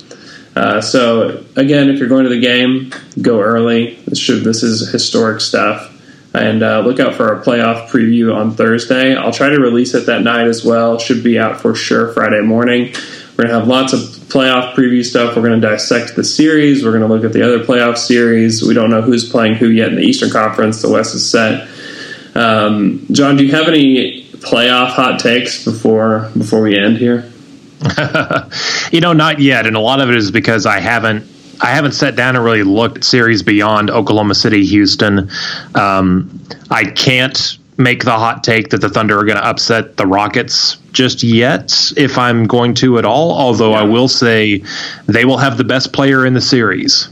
Uh, 0.56 0.82
so 0.82 1.44
again, 1.56 1.90
if 1.90 2.00
you're 2.00 2.10
going 2.10 2.24
to 2.24 2.30
the 2.30 2.40
game, 2.40 2.92
go 3.22 3.40
early. 3.40 3.96
This 4.06 4.20
should 4.20 4.44
this 4.44 4.64
is 4.64 4.92
historic 4.92 5.40
stuff, 5.42 5.90
and 6.34 6.62
uh, 6.62 6.82
look 6.82 7.00
out 7.00 7.16
for 7.16 7.34
our 7.34 7.42
playoff 7.42 7.88
preview 7.88 8.36
on 8.36 8.52
Thursday. 8.52 9.16
I'll 9.16 9.32
try 9.32 9.50
to 9.50 9.60
release 9.60 9.94
it 9.94 10.08
that 10.08 10.24
night 10.24 10.48
as 10.48 10.66
well. 10.66 11.00
Should 11.00 11.24
be 11.24 11.40
out 11.40 11.62
for 11.62 11.74
sure 11.74 12.14
Friday 12.14 12.42
morning. 12.42 12.94
We're 13.38 13.46
gonna 13.46 13.60
have 13.60 13.68
lots 13.68 13.94
of 13.94 14.02
playoff 14.02 14.74
preview 14.74 15.06
stuff. 15.06 15.36
We're 15.36 15.44
gonna 15.44 15.62
dissect 15.62 16.16
the 16.16 16.24
series. 16.24 16.84
We're 16.84 16.92
gonna 16.92 17.08
look 17.08 17.24
at 17.24 17.32
the 17.32 17.44
other 17.44 17.64
playoff 17.64 17.98
series. 17.98 18.62
We 18.62 18.74
don't 18.74 18.90
know 18.90 19.02
who's 19.02 19.30
playing 19.30 19.56
who 19.56 19.70
yet 19.70 19.90
in 19.90 19.96
the 19.96 20.04
Eastern 20.04 20.30
Conference. 20.30 20.82
The 20.82 20.90
West 20.90 21.16
is 21.16 21.30
set. 21.30 21.70
Um, 22.36 23.06
John, 23.12 23.38
do 23.38 23.46
you 23.46 23.52
have 23.52 23.68
any 23.68 24.26
playoff 24.42 24.90
hot 24.90 25.20
takes 25.20 25.64
before 25.64 26.30
before 26.38 26.62
we 26.62 26.78
end 26.78 26.98
here? 26.98 27.32
you 28.92 29.02
know, 29.02 29.14
not 29.14 29.40
yet, 29.40 29.66
and 29.66 29.76
a 29.76 29.80
lot 29.80 30.02
of 30.02 30.10
it 30.10 30.16
is 30.16 30.32
because 30.32 30.66
I 30.66 30.80
haven't 30.80 31.26
I 31.62 31.68
haven't 31.68 31.92
sat 31.92 32.16
down 32.16 32.36
and 32.36 32.44
really 32.44 32.64
looked 32.64 32.98
at 32.98 33.04
series 33.04 33.44
beyond 33.44 33.92
Oklahoma 33.92 34.36
City, 34.36 34.66
Houston. 34.66 35.30
Um, 35.76 36.42
I 36.72 36.86
can't 36.86 37.58
make 37.78 38.04
the 38.04 38.12
hot 38.12 38.44
take 38.44 38.70
that 38.70 38.82
the 38.82 38.90
Thunder 38.90 39.18
are 39.20 39.26
going 39.26 39.38
to 39.38 39.48
upset 39.48 39.98
the 39.98 40.06
Rockets 40.06 40.78
just 40.92 41.24
yet, 41.24 41.92
if 41.98 42.18
I'm 42.18 42.46
going 42.46 42.74
to 42.76 42.98
at 42.98 43.06
all. 43.06 43.32
Although 43.32 43.74
I 43.74 43.84
will 43.84 44.08
say 44.08 44.64
they 45.08 45.26
will 45.26 45.38
have 45.38 45.58
the 45.58 45.64
best 45.64 45.94
player 45.94 46.26
in 46.26 46.34
the 46.34 46.42
series, 46.42 47.10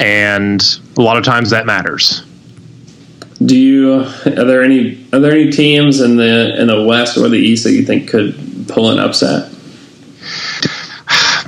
and 0.00 0.62
a 0.96 1.02
lot 1.02 1.16
of 1.16 1.24
times 1.24 1.50
that 1.50 1.66
matters. 1.66 2.22
Do 3.44 3.56
you 3.56 3.92
are 4.26 4.44
there 4.44 4.62
any 4.62 5.04
are 5.12 5.18
there 5.18 5.32
any 5.32 5.50
teams 5.50 6.00
in 6.00 6.16
the 6.16 6.60
in 6.60 6.68
the 6.68 6.84
West 6.84 7.16
or 7.16 7.28
the 7.28 7.38
East 7.38 7.64
that 7.64 7.72
you 7.72 7.84
think 7.84 8.08
could 8.08 8.66
pull 8.68 8.90
an 8.90 8.98
upset? 8.98 9.53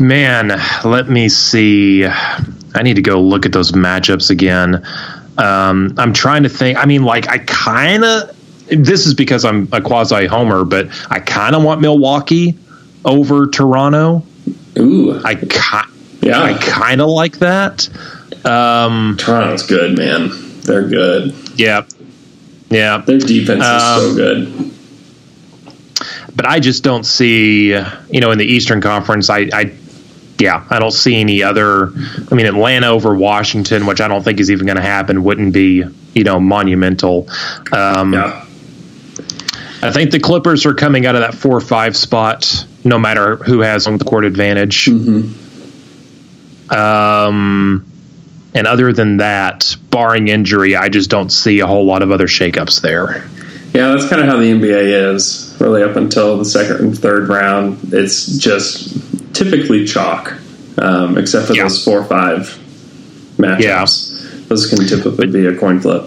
Man, 0.00 0.48
let 0.84 1.08
me 1.08 1.28
see. 1.28 2.04
I 2.04 2.82
need 2.82 2.96
to 2.96 3.02
go 3.02 3.20
look 3.22 3.46
at 3.46 3.52
those 3.52 3.72
matchups 3.72 4.30
again. 4.30 4.86
Um, 5.38 5.94
I'm 5.96 6.12
trying 6.12 6.42
to 6.42 6.48
think. 6.48 6.78
I 6.78 6.84
mean, 6.84 7.02
like, 7.04 7.28
I 7.28 7.38
kind 7.38 8.04
of. 8.04 8.32
This 8.68 9.06
is 9.06 9.14
because 9.14 9.44
I'm 9.44 9.68
a 9.72 9.80
quasi 9.80 10.26
homer, 10.26 10.64
but 10.64 10.88
I 11.08 11.20
kind 11.20 11.54
of 11.54 11.62
want 11.62 11.80
Milwaukee 11.80 12.58
over 13.04 13.46
Toronto. 13.46 14.24
Ooh, 14.78 15.20
I 15.24 15.36
ki- 15.36 15.92
yeah, 16.22 16.42
I 16.42 16.54
kind 16.58 17.00
of 17.00 17.08
like 17.08 17.38
that. 17.38 17.88
Um, 18.44 19.16
Toronto's 19.18 19.62
good, 19.62 19.96
man. 19.96 20.30
They're 20.62 20.88
good. 20.88 21.32
Yeah, 21.54 21.86
yeah. 22.70 22.98
Their 22.98 23.18
defense 23.18 23.62
is 23.62 23.82
Um, 23.82 24.00
so 24.00 24.14
good. 24.16 24.72
but 26.34 26.44
I 26.44 26.58
just 26.58 26.82
don't 26.82 27.04
see, 27.06 27.68
you 27.68 28.20
know, 28.20 28.32
in 28.32 28.38
the 28.38 28.44
Eastern 28.44 28.80
Conference, 28.80 29.30
I, 29.30 29.48
I, 29.52 29.72
yeah, 30.38 30.66
I 30.68 30.78
don't 30.78 30.90
see 30.90 31.16
any 31.16 31.42
other. 31.42 31.92
I 32.30 32.34
mean, 32.34 32.46
Atlanta 32.46 32.88
over 32.88 33.14
Washington, 33.14 33.86
which 33.86 34.00
I 34.00 34.08
don't 34.08 34.22
think 34.22 34.40
is 34.40 34.50
even 34.50 34.66
going 34.66 34.76
to 34.76 34.82
happen, 34.82 35.24
wouldn't 35.24 35.52
be, 35.52 35.84
you 36.14 36.24
know, 36.24 36.40
monumental. 36.40 37.28
Um, 37.72 38.12
Yeah, 38.12 38.46
I 39.82 39.92
think 39.92 40.10
the 40.10 40.18
Clippers 40.18 40.66
are 40.66 40.74
coming 40.74 41.06
out 41.06 41.14
of 41.14 41.20
that 41.20 41.34
four 41.34 41.56
or 41.56 41.60
five 41.60 41.96
spot, 41.96 42.66
no 42.84 42.98
matter 42.98 43.36
who 43.36 43.60
has 43.60 43.86
on 43.86 43.98
the 43.98 44.04
court 44.04 44.24
advantage. 44.24 44.86
Hmm. 44.86 45.32
Um, 46.70 47.92
and 48.54 48.66
other 48.66 48.92
than 48.92 49.18
that, 49.18 49.76
barring 49.90 50.28
injury, 50.28 50.74
I 50.76 50.88
just 50.88 51.10
don't 51.10 51.30
see 51.30 51.60
a 51.60 51.66
whole 51.66 51.84
lot 51.84 52.02
of 52.02 52.10
other 52.10 52.26
shakeups 52.26 52.80
there. 52.80 53.28
yeah. 53.74 53.88
That's 53.88 54.08
kind 54.08 54.22
of 54.22 54.28
how 54.28 54.38
the 54.38 54.50
NBA 54.50 55.14
is. 55.14 55.56
Really, 55.60 55.82
up 55.82 55.96
until 55.96 56.38
the 56.38 56.44
second 56.44 56.76
and 56.76 56.98
third 56.98 57.28
round, 57.28 57.78
it's 57.92 58.38
just 58.38 59.05
typically 59.36 59.84
chalk, 59.86 60.34
um, 60.78 61.18
except 61.18 61.46
for 61.46 61.54
Yeah. 61.54 61.64
those 61.64 61.82
four 61.84 62.00
or 62.00 62.04
five 62.04 62.58
matchups. 63.38 64.48
Those 64.48 64.66
can 64.66 64.86
typically 64.86 65.26
be 65.26 65.46
a 65.46 65.54
coin 65.56 65.80
flip. 65.80 66.04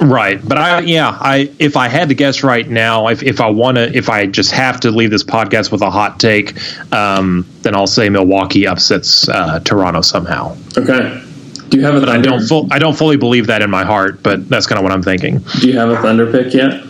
Right, 0.00 0.40
but 0.46 0.56
I 0.58 0.80
yeah 0.82 1.08
I 1.20 1.50
if 1.58 1.76
I 1.76 1.88
had 1.88 2.08
to 2.10 2.14
guess 2.14 2.44
right 2.44 2.68
now 2.68 3.08
if 3.08 3.24
if 3.24 3.40
I 3.40 3.50
want 3.50 3.78
to 3.78 3.96
if 3.96 4.08
I 4.08 4.26
just 4.26 4.52
have 4.52 4.78
to 4.80 4.92
leave 4.92 5.10
this 5.10 5.24
podcast 5.24 5.72
with 5.72 5.82
a 5.82 5.90
hot 5.90 6.20
take, 6.20 6.54
um, 6.92 7.44
then 7.62 7.74
I'll 7.74 7.88
say 7.88 8.08
Milwaukee 8.08 8.64
upsets 8.64 9.28
uh, 9.28 9.58
Toronto 9.64 10.00
somehow. 10.02 10.56
Okay. 10.76 11.20
Do 11.68 11.78
you 11.78 11.84
have 11.84 11.96
a 11.96 12.00
But 12.00 12.08
I 12.10 12.18
don't 12.18 12.40
full, 12.46 12.68
I 12.70 12.78
don't 12.78 12.96
fully 12.96 13.16
believe 13.16 13.48
that 13.48 13.60
in 13.60 13.70
my 13.70 13.84
heart, 13.84 14.22
but 14.22 14.48
that's 14.48 14.66
kind 14.66 14.78
of 14.78 14.84
what 14.84 14.92
I'm 14.92 15.02
thinking. 15.02 15.40
do 15.60 15.66
you 15.66 15.76
have 15.76 15.90
a 15.90 16.00
thunder 16.00 16.30
pick 16.30 16.54
yet? 16.54 16.80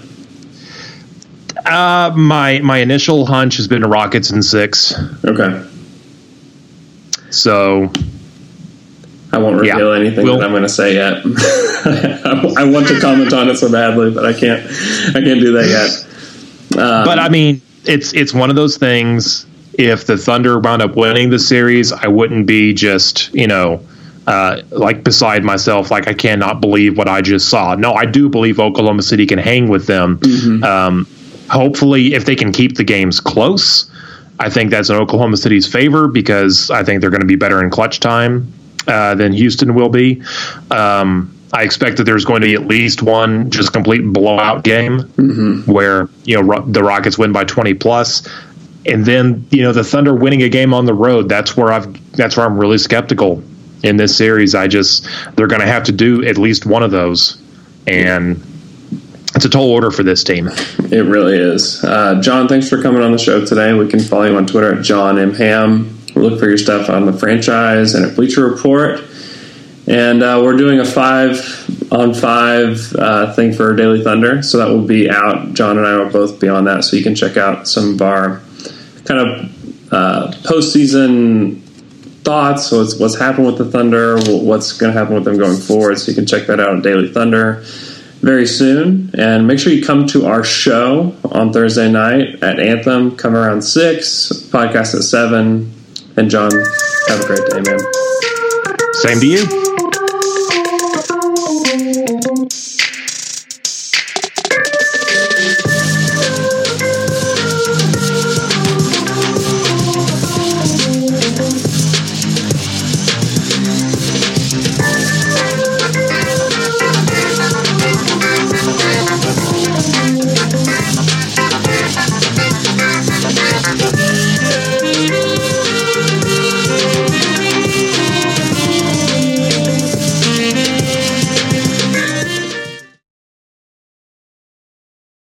Uh, 1.69 2.13
my 2.17 2.61
my 2.61 2.79
initial 2.79 3.27
hunch 3.27 3.57
has 3.59 3.69
been 3.69 3.83
Rockets 3.83 4.31
in 4.31 4.43
six, 4.43 4.95
Okay. 5.25 5.63
so 7.31 7.93
I 9.33 9.39
won't 9.39 9.63
Yeah. 9.65 9.75
reveal 9.75 9.93
anything 9.93 10.25
We'll- 10.25 10.39
that 10.39 10.45
I'm 10.45 10.51
going 10.53 10.63
to 10.63 10.69
say 10.69 10.95
yet. 10.95 11.23
I, 11.25 12.55
I 12.63 12.65
want 12.65 12.89
to 12.89 12.99
comment 13.01 13.33
on 13.33 13.49
it 13.51 13.57
so 13.57 13.71
badly, 13.71 14.11
but 14.11 14.25
I 14.25 14.33
can't. 14.33 14.61
I 15.15 15.21
can't 15.21 15.41
do 15.41 15.53
that 15.53 15.69
yet. 15.69 16.81
Um, 16.83 17.05
but 17.05 17.19
I 17.19 17.29
mean, 17.29 17.61
it's 17.85 18.13
it's 18.15 18.33
one 18.33 18.51
of 18.51 18.57
those 18.57 18.77
things. 18.79 19.47
If 19.75 20.07
the 20.07 20.17
Thunder 20.17 20.59
wound 20.59 20.83
up 20.83 20.97
winning 20.97 21.31
the 21.31 21.39
series, 21.39 21.93
I 21.93 22.09
wouldn't 22.09 22.47
be 22.47 22.73
just 22.73 23.33
you 23.35 23.47
know 23.47 23.81
uh, 24.27 24.63
like 24.71 25.05
beside 25.05 25.45
myself. 25.45 25.91
Like 25.91 26.09
I 26.09 26.15
cannot 26.15 26.61
believe 26.61 26.97
what 26.97 27.09
I 27.09 27.21
just 27.21 27.49
saw. 27.49 27.75
No, 27.75 27.93
I 27.93 28.07
do 28.07 28.29
believe 28.29 28.59
Oklahoma 28.59 29.03
City 29.03 29.27
can 29.27 29.39
hang 29.39 29.69
with 29.69 29.87
them. 29.87 30.19
Um, 30.65 31.07
hopefully, 31.49 32.15
if 32.15 32.25
they 32.25 32.37
can 32.37 32.53
keep 32.53 32.77
the 32.77 32.85
games 32.85 33.21
close, 33.21 33.91
I 34.39 34.51
think 34.51 34.71
that's 34.71 34.91
in 34.91 34.97
Oklahoma 34.97 35.37
City's 35.37 35.67
favor 35.67 36.09
because 36.09 36.71
I 36.71 36.85
think 36.85 37.01
they're 37.01 37.11
going 37.11 37.23
to 37.23 37.27
be 37.27 37.37
better 37.37 37.63
in 37.63 37.71
clutch 37.71 38.01
time 38.01 38.53
uh, 38.87 39.15
than 39.15 39.33
Houston 39.33 39.75
will 39.75 39.89
be. 39.89 40.23
Um, 40.71 41.35
I 41.53 41.63
expect 41.63 41.97
that 41.97 42.05
there's 42.05 42.25
going 42.25 42.43
to 42.43 42.47
be 42.47 42.55
at 42.55 42.67
least 42.67 43.03
one 43.03 43.51
just 43.51 43.73
complete 43.73 44.01
blowout 44.01 44.65
game 44.65 45.01
where 45.67 46.09
you 46.25 46.37
know 46.37 46.43
Ro- 46.43 46.65
the 46.67 46.83
Rockets 46.83 47.17
win 47.17 47.33
by 47.33 47.45
20 47.45 47.75
plus, 47.75 48.29
and 48.85 49.05
then 49.05 49.47
you 49.51 49.63
know 49.63 49.73
the 49.73 49.85
Thunder 49.85 50.15
winning 50.15 50.43
a 50.43 50.49
game 50.49 50.75
on 50.75 50.85
the 50.85 50.95
road. 50.95 51.29
That's 51.29 51.57
where 51.57 51.73
I've 51.73 52.13
that's 52.13 52.37
where 52.37 52.45
I'm 52.45 52.59
really 52.59 52.79
skeptical 52.79 53.43
in 53.83 53.97
this 53.97 54.17
series. 54.17 54.55
I 54.55 54.69
just 54.69 55.07
they're 55.37 55.47
going 55.47 55.63
to 55.63 55.67
have 55.67 55.85
to 55.85 55.93
do 55.93 56.25
at 56.27 56.37
least 56.37 56.67
one 56.67 56.83
of 56.83 56.91
those, 56.91 57.41
and 57.87 58.43
it's 59.39 59.45
a 59.45 59.49
tall 59.49 59.71
order 59.71 59.93
for 59.93 60.03
this 60.03 60.25
team. 60.25 60.49
it 60.49 61.07
really 61.07 61.39
is. 61.39 61.85
Uh, 61.85 62.21
Jon, 62.21 62.49
thanks 62.49 62.69
for 62.69 62.83
coming 62.83 63.03
on 63.03 63.13
the 63.13 63.19
show 63.19 63.47
today. 63.47 63.73
We 63.73 63.89
can 63.89 64.01
follow 64.01 64.25
you 64.25 64.37
on 64.37 64.49
Twitter 64.49 64.77
at 64.77 64.85
Jon 64.85 65.17
M 65.17 65.33
Hamm. 65.33 65.97
Look 66.17 66.41
for 66.41 66.49
your 66.49 66.59
stuff 66.59 66.91
on 66.91 67.07
the 67.07 67.13
franchise 67.13 67.95
and 67.95 68.05
at 68.05 68.17
Bleacher 68.17 68.45
Report. 68.51 69.01
And 69.87 70.25
uh, 70.25 70.41
we're 70.43 70.57
doing 70.57 70.81
a 70.81 70.85
five 70.85 71.39
on 71.93 72.15
five 72.15 72.93
uh, 72.99 73.33
thing 73.35 73.53
for 73.53 73.77
Daily 73.77 74.03
Thunder, 74.03 74.43
so 74.43 74.59
that 74.59 74.71
will 74.71 74.85
be 74.85 75.09
out. 75.09 75.55
Jon 75.55 75.79
and 75.79 75.87
I 75.87 75.99
will 75.99 76.11
both 76.11 76.41
be 76.41 76.49
on 76.49 76.65
that, 76.65 76.83
so 76.83 76.97
you 76.97 77.05
can 77.05 77.15
check 77.15 77.37
out 77.37 77.69
some 77.69 77.95
of 77.95 78.03
our 78.03 78.43
kind 79.05 79.21
of 79.21 79.93
uh, 79.93 80.33
postseason 80.43 81.63
thoughts. 82.25 82.73
What's 82.73 82.99
what's 82.99 83.17
happened 83.17 83.47
with 83.47 83.59
the 83.59 83.71
Thunder? 83.71 84.19
What's 84.19 84.73
going 84.73 84.93
to 84.93 84.99
happen 84.99 85.15
with 85.15 85.25
them 85.25 85.39
going 85.39 85.59
forward? 85.59 86.01
So 86.01 86.11
you 86.11 86.17
can 86.17 86.27
check 86.27 86.49
that 86.49 86.59
out 86.59 86.71
on 86.71 86.83
Daily 86.83 87.13
Thunder 87.13 87.65
very 88.21 88.47
soon. 88.47 89.11
And 89.15 89.47
make 89.47 89.59
sure 89.59 89.73
you 89.73 89.85
come 89.85 90.07
to 90.09 90.27
our 90.27 90.45
show 90.45 91.17
on 91.25 91.53
Thursday 91.53 91.91
night 91.91 92.43
at 92.43 92.61
Anthem. 92.61 93.17
Come 93.17 93.35
around 93.37 93.63
six. 93.63 94.31
Podcast 94.51 94.95
at 94.95 95.03
seven. 95.03 95.73
And 96.17 96.31
Jon, 96.31 96.51
have 97.09 97.21
a 97.21 97.27
great 97.27 97.49
day, 97.51 97.61
man. 97.61 97.79
Same 98.95 99.21
to 99.21 99.27
you. 99.27 99.68